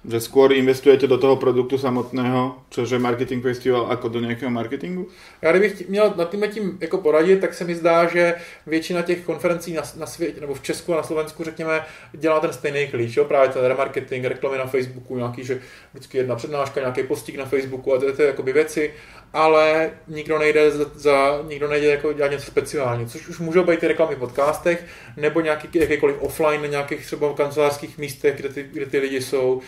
Že 0.00 0.20
skôr 0.20 0.56
investujete 0.56 1.04
do 1.04 1.18
toho 1.20 1.36
produktu 1.36 1.78
samotného, 1.78 2.56
což 2.70 2.90
je 2.90 2.98
marketing 2.98 3.42
festival, 3.42 3.86
jako 3.90 4.08
do 4.08 4.20
nějakého 4.20 4.50
marketingu? 4.50 5.08
Já 5.42 5.50
kdybych 5.52 5.88
měl 5.88 6.14
nad 6.16 6.30
tím 6.30 6.44
tím 6.50 6.78
jako 6.80 6.98
poradit, 6.98 7.40
tak 7.40 7.54
se 7.54 7.64
mi 7.64 7.74
zdá, 7.74 8.08
že 8.08 8.34
většina 8.66 9.02
těch 9.02 9.24
konferencí 9.24 9.72
na, 9.72 9.82
na 9.96 10.06
světě, 10.06 10.40
nebo 10.40 10.54
v 10.54 10.62
Česku 10.62 10.94
a 10.94 10.96
na 10.96 11.02
Slovensku, 11.02 11.44
řekněme, 11.44 11.84
dělá 12.12 12.40
ten 12.40 12.52
stejný 12.52 12.86
klíč, 12.86 13.16
jo? 13.16 13.24
právě 13.24 13.48
ten 13.48 13.64
remarketing, 13.64 14.24
reklamy 14.24 14.58
na 14.58 14.66
Facebooku, 14.66 15.16
nějaký, 15.16 15.44
že 15.44 15.60
vždycky 15.92 16.18
jedna 16.18 16.34
přednáška, 16.34 16.80
nějaký 16.80 17.02
postík 17.02 17.36
na 17.36 17.44
Facebooku 17.44 17.94
a 17.94 17.98
to 17.98 18.22
je 18.22 18.26
jakoby 18.26 18.52
věci 18.52 18.92
ale 19.32 19.90
nikdo 20.08 20.38
nejde 20.38 20.70
za, 20.70 20.84
za 20.94 21.42
nikdo 21.48 21.68
nejde 21.68 21.86
jako 21.86 22.12
dělat 22.12 22.30
něco 22.30 22.46
speciálního, 22.46 23.10
což 23.10 23.28
už 23.28 23.38
můžou 23.38 23.64
být 23.64 23.80
ty 23.80 23.88
reklamy 23.88 24.14
v 24.14 24.18
podcastech, 24.18 24.84
nebo 25.16 25.40
nějaký, 25.40 25.68
jakýkoliv 25.72 26.16
offline 26.20 26.62
na 26.62 26.66
nějakých 26.66 27.06
třeba 27.06 27.34
kancelářských 27.34 27.98
místech, 27.98 28.36
kde 28.36 28.48
ty, 28.48 28.62
kde 28.62 28.86
ty 28.86 28.98
lidi 28.98 29.20
jsou, 29.20 29.54
uh, 29.54 29.62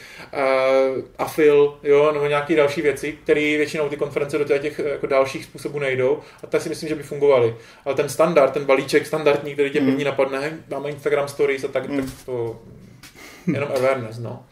afil, 1.18 1.78
jo, 1.82 2.12
nebo 2.12 2.26
nějaké 2.26 2.56
další 2.56 2.82
věci, 2.82 3.12
které 3.12 3.40
většinou 3.40 3.88
ty 3.88 3.96
konference 3.96 4.38
do 4.38 4.44
těch 4.58 4.78
jako 4.78 5.06
dalších 5.06 5.44
způsobů 5.44 5.78
nejdou 5.78 6.20
a 6.42 6.46
tak 6.46 6.62
si 6.62 6.68
myslím, 6.68 6.88
že 6.88 6.94
by 6.94 7.02
fungovaly. 7.02 7.56
Ale 7.84 7.94
ten 7.94 8.08
standard, 8.08 8.52
ten 8.52 8.64
balíček 8.64 9.06
standardní, 9.06 9.52
který 9.52 9.70
tě 9.70 9.80
mm. 9.80 9.86
první 9.86 10.04
napadne, 10.04 10.58
máme 10.70 10.90
Instagram 10.90 11.28
stories 11.28 11.64
a 11.64 11.68
tak, 11.68 11.88
mm. 11.88 11.96
tak 11.96 12.10
to 12.26 12.60
jenom 13.46 13.68
awareness, 13.76 14.18
no. 14.18 14.44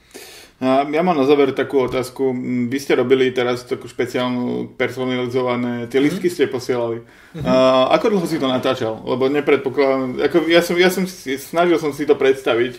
Ja 0.61 1.01
mám 1.01 1.16
na 1.16 1.25
záver 1.25 1.57
takú 1.57 1.88
otázku. 1.88 2.37
Vy 2.68 2.77
ste 2.77 2.92
robili 2.92 3.33
teraz 3.33 3.64
takú 3.64 3.88
špeciálnu 3.88 4.77
personalizované, 4.77 5.88
tie 5.88 5.96
listky 6.05 6.29
mhm. 6.29 6.35
ste 6.37 6.53
posielali. 6.53 7.01
Mm-hmm. 7.01 7.49
A, 7.49 7.88
ako 7.96 8.07
dlho 8.12 8.27
si 8.29 8.37
to 8.37 8.44
natáčal? 8.44 9.01
Lebo 9.09 9.33
nepredpokladám, 9.33 10.20
ako 10.20 10.37
ja 10.53 10.61
som, 10.61 10.77
ja 10.77 10.92
som 10.92 11.09
si, 11.09 11.40
snažil 11.40 11.81
som 11.81 11.96
si 11.96 12.05
to 12.05 12.12
predstaviť, 12.12 12.77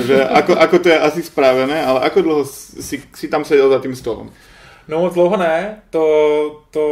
že 0.00 0.16
ako, 0.40 0.56
ako 0.56 0.76
to 0.80 0.88
je 0.88 0.96
asi 0.96 1.20
spravené, 1.20 1.84
ale 1.84 2.08
ako 2.08 2.18
dlho 2.24 2.42
si, 2.80 3.04
si 3.12 3.26
tam 3.28 3.44
sedel 3.44 3.68
za 3.68 3.84
tým 3.84 3.92
stolom? 3.92 4.32
No 4.88 5.00
moc 5.04 5.14
dlouho 5.14 5.36
ne, 5.36 5.82
to, 5.90 6.02
to 6.70 6.82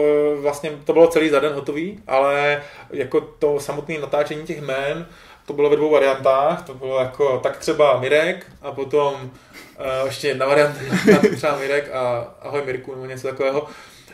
vlastně, 0.40 0.70
to 0.84 0.92
bylo 0.92 1.06
celý 1.06 1.28
za 1.28 1.40
den 1.40 1.52
hotový, 1.52 1.98
ale 2.06 2.62
jako 2.90 3.20
to 3.20 3.60
samotné 3.60 3.98
natáčení 3.98 4.42
těch 4.42 4.60
jmén, 4.62 5.06
to 5.46 5.52
bylo 5.52 5.70
ve 5.70 5.76
dvou 5.76 5.90
variantách, 5.90 6.66
to 6.66 6.74
bylo 6.74 6.98
jako 6.98 7.40
tak 7.42 7.56
třeba 7.56 8.00
Mirek 8.00 8.46
a 8.62 8.72
potom 8.72 9.30
uh, 9.78 10.06
ještě 10.06 10.28
jedna 10.28 10.46
varianta, 10.46 10.80
třeba 11.36 11.58
Mirek 11.58 11.90
a 11.92 12.34
ahoj 12.40 12.62
Mirku 12.66 12.94
nebo 12.94 13.06
něco 13.06 13.28
takového. 13.28 13.68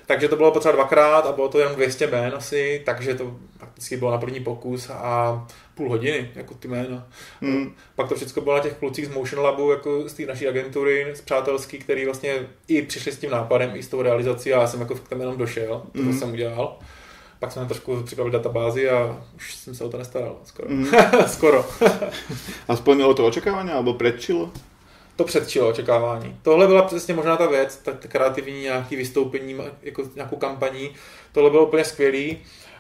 Takže 0.07 0.29
to 0.29 0.37
bylo 0.37 0.53
potřeba 0.53 0.73
dvakrát 0.73 1.27
a 1.27 1.33
bylo 1.33 1.49
to 1.49 1.59
jenom 1.59 1.75
200 1.75 2.07
jmén 2.07 2.33
asi, 2.37 2.83
takže 2.87 3.15
to 3.15 3.37
prakticky 3.59 3.97
bylo 3.97 4.11
na 4.11 4.19
první 4.19 4.41
pokus 4.41 4.91
a 4.91 5.47
půl 5.75 5.89
hodiny, 5.89 6.31
jako 6.35 6.55
ty 6.55 6.69
jména. 6.69 7.09
Hmm. 7.41 7.75
Pak 7.95 8.09
to 8.09 8.15
všechno 8.15 8.43
bylo 8.43 8.57
na 8.57 8.63
těch 8.63 8.75
klucích 8.75 9.07
z 9.07 9.15
Motion 9.15 9.45
Labu, 9.45 9.71
jako 9.71 10.09
z 10.09 10.13
té 10.13 10.27
naší 10.27 10.49
agentury, 10.49 11.11
z 11.15 11.21
přátelský, 11.21 11.79
který 11.79 12.05
vlastně 12.05 12.35
i 12.69 12.83
přišli 12.83 13.13
s 13.13 13.19
tím 13.19 13.31
nápadem, 13.31 13.71
i 13.75 13.83
s 13.83 13.89
tou 13.89 14.03
realizací 14.03 14.53
a 14.53 14.61
já 14.61 14.67
jsem 14.67 14.81
jako 14.81 14.95
tam 14.95 15.21
jenom 15.21 15.39
došel, 15.39 15.83
to 15.93 16.03
hmm. 16.03 16.19
jsem 16.19 16.33
udělal. 16.33 16.79
Pak 17.39 17.53
jsme 17.53 17.67
trošku 17.67 18.03
připravili 18.03 18.33
databázi 18.33 18.91
a 18.91 19.25
už 19.37 19.55
jsem 19.55 19.75
se 19.75 19.85
o 19.85 19.89
to 19.89 19.99
nestaral. 19.99 20.37
Skoro. 20.45 20.69
Mm. 20.69 20.87
Skoro. 21.27 21.67
a 22.69 22.77
splnilo 22.77 23.15
to 23.15 23.27
očekávání, 23.27 23.69
nebo 23.69 23.95
předčilo? 23.95 24.51
To 25.17 25.25
předčilo 25.25 25.69
očekávání. 25.69 26.37
Tohle 26.43 26.67
byla 26.67 26.83
přesně 26.83 27.15
možná 27.15 27.37
ta 27.37 27.47
věc, 27.47 27.77
ta, 27.77 27.93
ta 27.93 28.09
kreativní 28.09 28.61
nějaký 28.61 28.97
vystoupení, 28.97 29.57
jako 29.83 30.03
nějakou 30.15 30.37
kampaní. 30.37 30.91
Tohle 31.33 31.51
bylo 31.51 31.67
úplně 31.67 31.85
skvělý. 31.85 32.39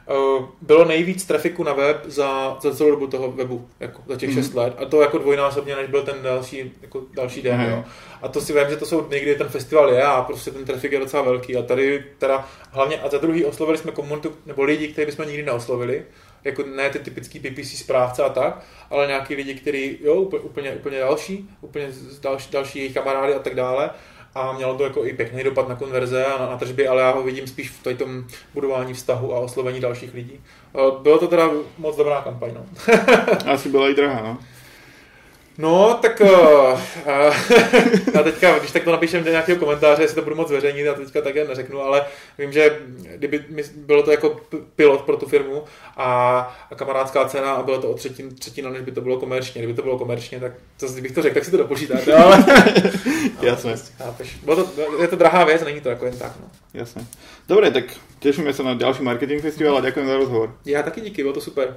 Eh, 0.09 0.47
bylo 0.62 0.85
nejvíc 0.85 1.25
trafiku 1.25 1.64
na 1.64 1.73
web 1.73 2.05
za, 2.05 2.59
za 2.62 2.75
celou 2.75 2.90
dobu 2.90 3.07
toho 3.07 3.33
webu, 3.33 3.68
jako 3.81 4.03
za 4.07 4.16
těch 4.16 4.29
mm. 4.29 4.35
6 4.35 4.55
let. 4.55 4.75
A 4.79 4.85
to 4.85 5.03
jako 5.03 5.18
dvojnásobně, 5.18 5.77
než 5.77 5.90
byl 5.90 6.03
ten 6.03 6.23
další, 6.23 6.73
jako 6.83 7.03
další 7.14 7.42
den. 7.42 7.61
Mm. 7.61 7.70
Jo. 7.70 7.85
A 8.23 8.29
to 8.29 8.40
si 8.40 8.53
vím, 8.53 8.70
že 8.70 8.77
to 8.77 8.87
jsou 8.87 9.09
někdy 9.09 9.35
ten 9.35 9.49
festival 9.49 9.90
je 9.90 10.03
a 10.03 10.23
prostě 10.23 10.51
ten 10.51 10.64
trafik 10.64 10.92
je 10.92 10.99
docela 10.99 11.23
velký. 11.23 11.57
A 11.57 11.62
tady 11.62 12.05
teda 12.18 12.49
hlavně, 12.70 13.01
a 13.01 13.09
za 13.09 13.18
druhý 13.18 13.44
oslovili 13.44 13.79
jsme 13.79 13.92
komunitu, 13.92 14.33
nebo 14.47 14.62
lidi, 14.62 14.88
kteří 14.88 15.07
bychom 15.07 15.27
nikdy 15.27 15.42
neoslovili, 15.42 16.05
jako 16.44 16.62
ne 16.62 16.90
ty 16.90 16.98
typický 16.98 17.40
PPC 17.40 17.78
správce 17.78 18.22
a 18.22 18.28
tak, 18.28 18.64
ale 18.90 19.07
nějaký 19.07 19.35
lidi, 19.35 19.54
kteří, 19.54 19.98
jo, 20.02 20.14
úplně, 20.14 20.72
úplně 20.72 20.98
další, 20.98 21.50
úplně 21.61 21.88
další, 22.22 22.50
další 22.52 22.78
jejich 22.78 22.94
kamarády 22.94 23.35
a 23.35 23.38
tak 23.38 23.54
dále 23.54 23.90
a 24.35 24.52
mělo 24.52 24.74
to 24.74 24.85
jako 24.85 25.04
i 25.04 25.12
pěkný 25.12 25.44
dopad 25.44 25.68
na 25.68 25.74
konverze 25.74 26.24
a 26.24 26.38
na, 26.38 26.50
na 26.50 26.59
tržby, 26.59 26.88
ale 26.88 27.02
já 27.02 27.11
ho 27.11 27.22
vidím 27.22 27.46
spíš 27.46 27.70
v 27.70 27.94
tom 27.96 28.24
budování 28.54 28.94
vztahu 28.94 29.35
a 29.35 29.38
oslovení 29.38 29.80
dalších 29.80 30.14
lidí. 30.14 30.40
Bylo 31.02 31.18
to 31.18 31.28
teda 31.28 31.50
moc 31.78 31.96
dobrá 31.96 32.20
kampaň. 32.22 32.50
No. 32.54 32.94
Asi 33.52 33.68
byla 33.68 33.88
i 33.88 33.94
drahá, 33.94 34.22
no. 34.22 34.38
No, 35.59 35.99
tak 36.03 36.21
uh, 36.21 36.81
a 38.19 38.23
teďka, 38.23 38.59
když 38.59 38.71
tak 38.71 38.85
to 38.85 38.93
napíšem 38.93 39.25
do 39.25 39.31
nějakého 39.31 39.59
komentáře, 39.59 40.03
jestli 40.03 40.14
to 40.14 40.23
budu 40.23 40.37
moc 40.37 40.49
zveřejnit, 40.49 40.83
já 40.85 40.95
to 40.95 41.05
teďka 41.05 41.21
také 41.21 41.45
neřeknu, 41.45 41.81
ale 41.81 42.05
vím, 42.38 42.53
že 42.53 42.79
kdyby 43.17 43.45
bylo 43.77 44.03
to 44.03 44.11
jako 44.11 44.40
pilot 44.77 45.03
pro 45.03 45.17
tu 45.17 45.27
firmu 45.27 45.62
a, 45.97 46.38
a 46.71 46.75
kamarádská 46.75 47.29
cena 47.29 47.53
a 47.53 47.62
bylo 47.62 47.81
to 47.81 47.90
o 47.90 47.95
třetin, 47.95 48.35
třetina, 48.35 48.71
než 48.71 48.83
by 48.83 48.93
to 48.93 49.01
bylo 49.01 49.21
komerčně. 49.21 49.62
Kdyby 49.62 49.75
to 49.75 49.83
bylo 49.83 49.99
komerčně, 49.99 50.40
tak 50.40 50.53
to, 50.81 50.88
kdybych 50.88 51.12
to 51.12 51.23
řekl, 51.23 51.35
tak 51.35 51.45
si 51.45 51.51
to 51.51 51.57
dopočítáte, 51.57 52.14
ale... 52.23 52.45
Jasné. 53.43 53.75
Bylo 54.45 54.64
to, 54.64 55.03
je 55.03 55.09
to 55.09 55.17
drahá 55.17 55.45
věc, 55.45 55.64
není 55.64 55.81
to 55.81 55.88
jako 55.88 56.05
jen 56.05 56.19
tak, 56.19 56.33
no. 56.40 56.51
Jasné. 56.75 57.07
Dobre, 57.49 57.71
tak 57.71 57.85
těšíme 58.19 58.53
se 58.53 58.62
na 58.62 58.75
další 58.75 59.03
marketing 59.03 59.43
festival 59.43 59.77
a 59.77 59.81
děkujeme 59.81 60.11
za 60.11 60.17
rozhovor. 60.17 60.57
Já 60.64 60.83
taky 60.83 61.01
díky, 61.01 61.23
bylo 61.23 61.35
to 61.35 61.40
super. 61.40 61.77